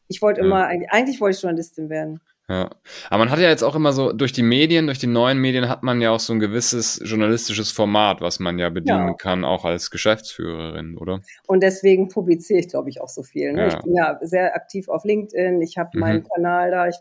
ich 0.08 0.22
wollte 0.22 0.40
immer, 0.40 0.66
eigentlich 0.66 1.20
wollte 1.20 1.36
ich 1.36 1.42
Journalistin 1.42 1.90
werden. 1.90 2.20
Ja. 2.50 2.70
Aber 3.10 3.18
man 3.18 3.30
hat 3.30 3.38
ja 3.40 3.50
jetzt 3.50 3.62
auch 3.62 3.74
immer 3.74 3.92
so, 3.92 4.12
durch 4.12 4.32
die 4.32 4.42
Medien, 4.42 4.86
durch 4.86 4.98
die 4.98 5.06
neuen 5.06 5.38
Medien 5.38 5.68
hat 5.68 5.82
man 5.82 6.00
ja 6.00 6.12
auch 6.12 6.20
so 6.20 6.32
ein 6.32 6.40
gewisses 6.40 6.98
journalistisches 7.04 7.72
Format, 7.72 8.22
was 8.22 8.40
man 8.40 8.58
ja 8.58 8.70
bedienen 8.70 9.08
ja. 9.08 9.14
kann, 9.14 9.44
auch 9.44 9.66
als 9.66 9.90
Geschäftsführerin, 9.90 10.96
oder? 10.96 11.20
Und 11.46 11.62
deswegen 11.62 12.08
publiziere 12.08 12.60
ich, 12.60 12.68
glaube 12.68 12.88
ich, 12.88 13.02
auch 13.02 13.10
so 13.10 13.22
viel. 13.22 13.52
Ne? 13.52 13.62
Ja. 13.62 13.68
Ich 13.68 13.82
bin 13.82 13.94
ja 13.94 14.18
sehr 14.22 14.54
aktiv 14.54 14.88
auf 14.88 15.04
LinkedIn, 15.04 15.60
ich 15.60 15.76
habe 15.76 15.90
mhm. 15.92 16.00
meinen 16.00 16.24
Kanal 16.24 16.70
da, 16.70 16.88
ich, 16.88 16.96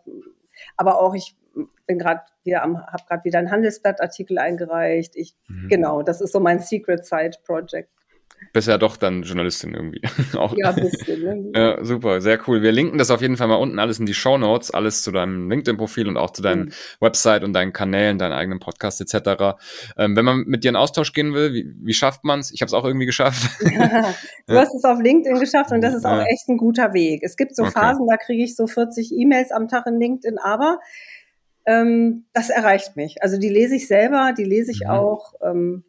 aber 0.76 1.02
auch 1.02 1.14
ich 1.14 1.38
bin 1.86 1.98
gerade 1.98 2.22
wieder 2.44 2.64
am, 2.64 2.86
habe 2.86 3.04
gerade 3.08 3.24
wieder 3.24 3.40
einen 3.40 3.50
Handelsblattartikel 3.50 4.38
eingereicht. 4.38 5.16
Ich, 5.16 5.34
mhm. 5.48 5.70
genau, 5.70 6.04
das 6.04 6.20
ist 6.20 6.34
so 6.34 6.42
mein 6.42 6.60
Secret 6.60 7.06
Side 7.06 7.38
Project 7.46 7.90
bist 8.54 8.68
ja 8.68 8.78
doch 8.78 8.98
dann 8.98 9.24
Journalistin 9.24 9.74
irgendwie. 9.74 10.02
auch. 10.38 10.56
Ja, 10.58 10.72
bisschen. 10.72 11.22
Ne? 11.22 11.52
ja, 11.56 11.84
super, 11.84 12.22
sehr 12.22 12.40
cool. 12.48 12.62
Wir 12.62 12.72
linken 12.72 12.98
das 12.98 13.12
auf 13.12 13.22
jeden 13.22 13.38
Fall 13.38 13.48
mal 13.48 13.56
unten 13.56 13.80
alles 13.80 14.00
in 14.00 14.06
die 14.06 14.14
Show 14.14 14.38
Notes, 14.38 14.72
alles 14.72 15.04
zu 15.04 15.12
deinem 15.12 15.50
LinkedIn-Profil 15.50 16.08
und 16.08 16.18
auch 16.18 16.32
zu 16.32 16.42
deinem 16.42 16.66
mhm. 16.66 16.72
Website 17.00 17.44
und 17.44 17.54
deinen 17.54 17.74
Kanälen, 17.74 18.18
deinen 18.18 18.34
eigenen 18.34 18.60
Podcast 18.60 19.00
etc. 19.02 19.58
Ähm, 19.98 20.16
wenn 20.16 20.26
man 20.26 20.44
mit 20.46 20.64
dir 20.64 20.70
in 20.70 20.76
Austausch 20.76 21.14
gehen 21.14 21.34
will, 21.34 21.54
wie, 21.54 21.72
wie 21.80 21.94
schafft 21.94 22.24
man 22.24 22.40
es? 22.40 22.52
Ich 22.52 22.62
habe 22.62 22.68
es 22.68 22.74
auch 22.74 22.86
irgendwie 22.86 23.06
geschafft. 23.06 23.48
Ja, 23.78 24.14
du 24.48 24.54
ja. 24.54 24.62
hast 24.62 24.74
es 24.74 24.84
auf 24.86 25.00
LinkedIn 25.00 25.40
geschafft 25.40 25.72
und 25.72 25.82
das 25.82 25.94
ist 25.94 26.06
auch 26.06 26.22
echt 26.22 26.48
ein 26.48 26.58
guter 26.58 26.94
Weg. 26.94 27.22
Es 27.22 27.38
gibt 27.38 27.56
so 27.56 27.64
okay. 27.64 27.74
Phasen, 27.74 28.08
da 28.08 28.18
kriege 28.18 28.44
ich 28.44 28.56
so 28.56 28.66
40 28.66 29.12
E-Mails 29.12 29.52
am 29.52 29.68
Tag 29.68 29.86
in 29.86 30.00
LinkedIn, 30.00 30.38
aber 30.40 30.80
ähm, 31.66 32.26
das 32.34 32.50
erreicht 32.50 32.96
mich. 32.96 33.22
Also 33.22 33.38
die 33.38 33.50
lese 33.50 33.76
ich 33.76 33.88
selber, 33.88 34.34
die 34.36 34.46
lese 34.46 34.72
ich 34.72 34.82
mhm. 34.86 34.90
auch. 34.90 35.34
Ähm, 35.44 35.84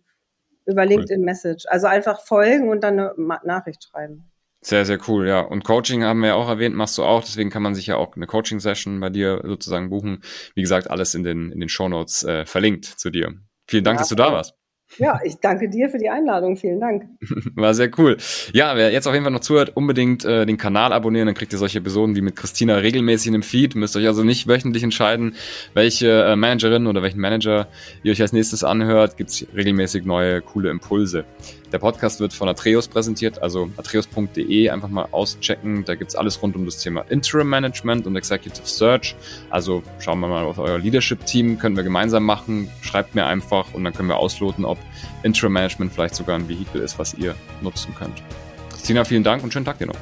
über 0.68 0.86
LinkedIn 0.86 1.22
Message. 1.22 1.64
Also 1.68 1.86
einfach 1.86 2.20
folgen 2.20 2.68
und 2.68 2.84
dann 2.84 3.00
eine 3.00 3.40
Nachricht 3.44 3.84
schreiben. 3.84 4.30
Sehr, 4.60 4.84
sehr 4.84 4.98
cool, 5.08 5.28
ja. 5.28 5.40
Und 5.40 5.64
Coaching 5.64 6.02
haben 6.02 6.20
wir 6.20 6.28
ja 6.28 6.34
auch 6.34 6.48
erwähnt, 6.48 6.74
machst 6.74 6.98
du 6.98 7.04
auch, 7.04 7.22
deswegen 7.22 7.48
kann 7.48 7.62
man 7.62 7.76
sich 7.76 7.86
ja 7.86 7.96
auch 7.96 8.16
eine 8.16 8.26
Coaching-Session 8.26 8.98
bei 8.98 9.08
dir 9.08 9.40
sozusagen 9.44 9.88
buchen. 9.88 10.22
Wie 10.54 10.62
gesagt, 10.62 10.90
alles 10.90 11.14
in 11.14 11.22
den, 11.22 11.52
in 11.52 11.60
den 11.60 11.68
Shownotes 11.68 12.24
äh, 12.24 12.44
verlinkt 12.44 12.84
zu 12.84 13.10
dir. 13.10 13.34
Vielen 13.68 13.84
Dank, 13.84 13.98
ja, 13.98 14.00
dass 14.00 14.08
du 14.08 14.16
da 14.16 14.32
warst. 14.32 14.57
Ja, 14.96 15.20
ich 15.22 15.36
danke 15.36 15.68
dir 15.68 15.90
für 15.90 15.98
die 15.98 16.08
Einladung. 16.08 16.56
Vielen 16.56 16.80
Dank. 16.80 17.04
War 17.54 17.74
sehr 17.74 17.90
cool. 17.98 18.16
Ja, 18.52 18.76
wer 18.76 18.90
jetzt 18.90 19.06
auf 19.06 19.12
jeden 19.12 19.24
Fall 19.24 19.32
noch 19.32 19.40
zuhört, 19.40 19.72
unbedingt 19.76 20.24
äh, 20.24 20.46
den 20.46 20.56
Kanal 20.56 20.92
abonnieren, 20.92 21.26
dann 21.26 21.34
kriegt 21.34 21.52
ihr 21.52 21.58
solche 21.58 21.78
Episoden 21.78 22.16
wie 22.16 22.22
mit 22.22 22.36
Christina 22.36 22.76
regelmäßig 22.76 23.28
in 23.28 23.32
dem 23.34 23.42
Feed. 23.42 23.74
Müsst 23.74 23.96
euch 23.96 24.06
also 24.06 24.24
nicht 24.24 24.48
wöchentlich 24.48 24.82
entscheiden, 24.82 25.34
welche 25.74 26.08
äh, 26.24 26.36
Managerin 26.36 26.86
oder 26.86 27.02
welchen 27.02 27.20
Manager 27.20 27.68
ihr 28.02 28.12
euch 28.12 28.22
als 28.22 28.32
nächstes 28.32 28.64
anhört. 28.64 29.16
Gibt's 29.16 29.46
regelmäßig 29.54 30.04
neue, 30.04 30.40
coole 30.40 30.70
Impulse. 30.70 31.24
Der 31.70 31.78
Podcast 31.78 32.18
wird 32.18 32.32
von 32.32 32.48
Atreus 32.48 32.88
präsentiert, 32.88 33.42
also 33.42 33.68
atreus.de 33.76 34.70
einfach 34.70 34.88
mal 34.88 35.06
auschecken. 35.10 35.84
Da 35.84 35.96
gibt's 35.96 36.14
alles 36.14 36.42
rund 36.42 36.56
um 36.56 36.64
das 36.64 36.78
Thema 36.78 37.02
Interim 37.10 37.50
Management 37.50 38.06
und 38.06 38.16
Executive 38.16 38.66
Search. 38.66 39.14
Also 39.50 39.82
schauen 39.98 40.18
wir 40.20 40.28
mal 40.28 40.44
auf 40.44 40.58
euer 40.58 40.78
Leadership-Team, 40.78 41.58
können 41.58 41.76
wir 41.76 41.82
gemeinsam 41.82 42.24
machen. 42.24 42.70
Schreibt 42.80 43.14
mir 43.14 43.26
einfach 43.26 43.74
und 43.74 43.84
dann 43.84 43.92
können 43.92 44.08
wir 44.08 44.16
ausloten, 44.16 44.64
ob 44.78 45.24
Interim 45.24 45.52
Management 45.52 45.92
vielleicht 45.92 46.14
sogar 46.14 46.36
ein 46.36 46.48
Vehikel 46.48 46.80
ist, 46.80 46.98
was 46.98 47.14
ihr 47.14 47.34
nutzen 47.60 47.94
könnt. 47.94 48.22
Christina, 48.70 49.04
vielen 49.04 49.24
Dank 49.24 49.42
und 49.42 49.52
schönen 49.52 49.64
Tag 49.64 49.78
dir 49.78 49.86
noch. 49.86 49.96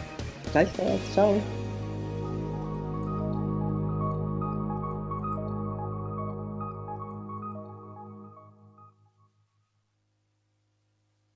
Gleichfalls. 0.53 1.01
Ciao. 1.13 1.41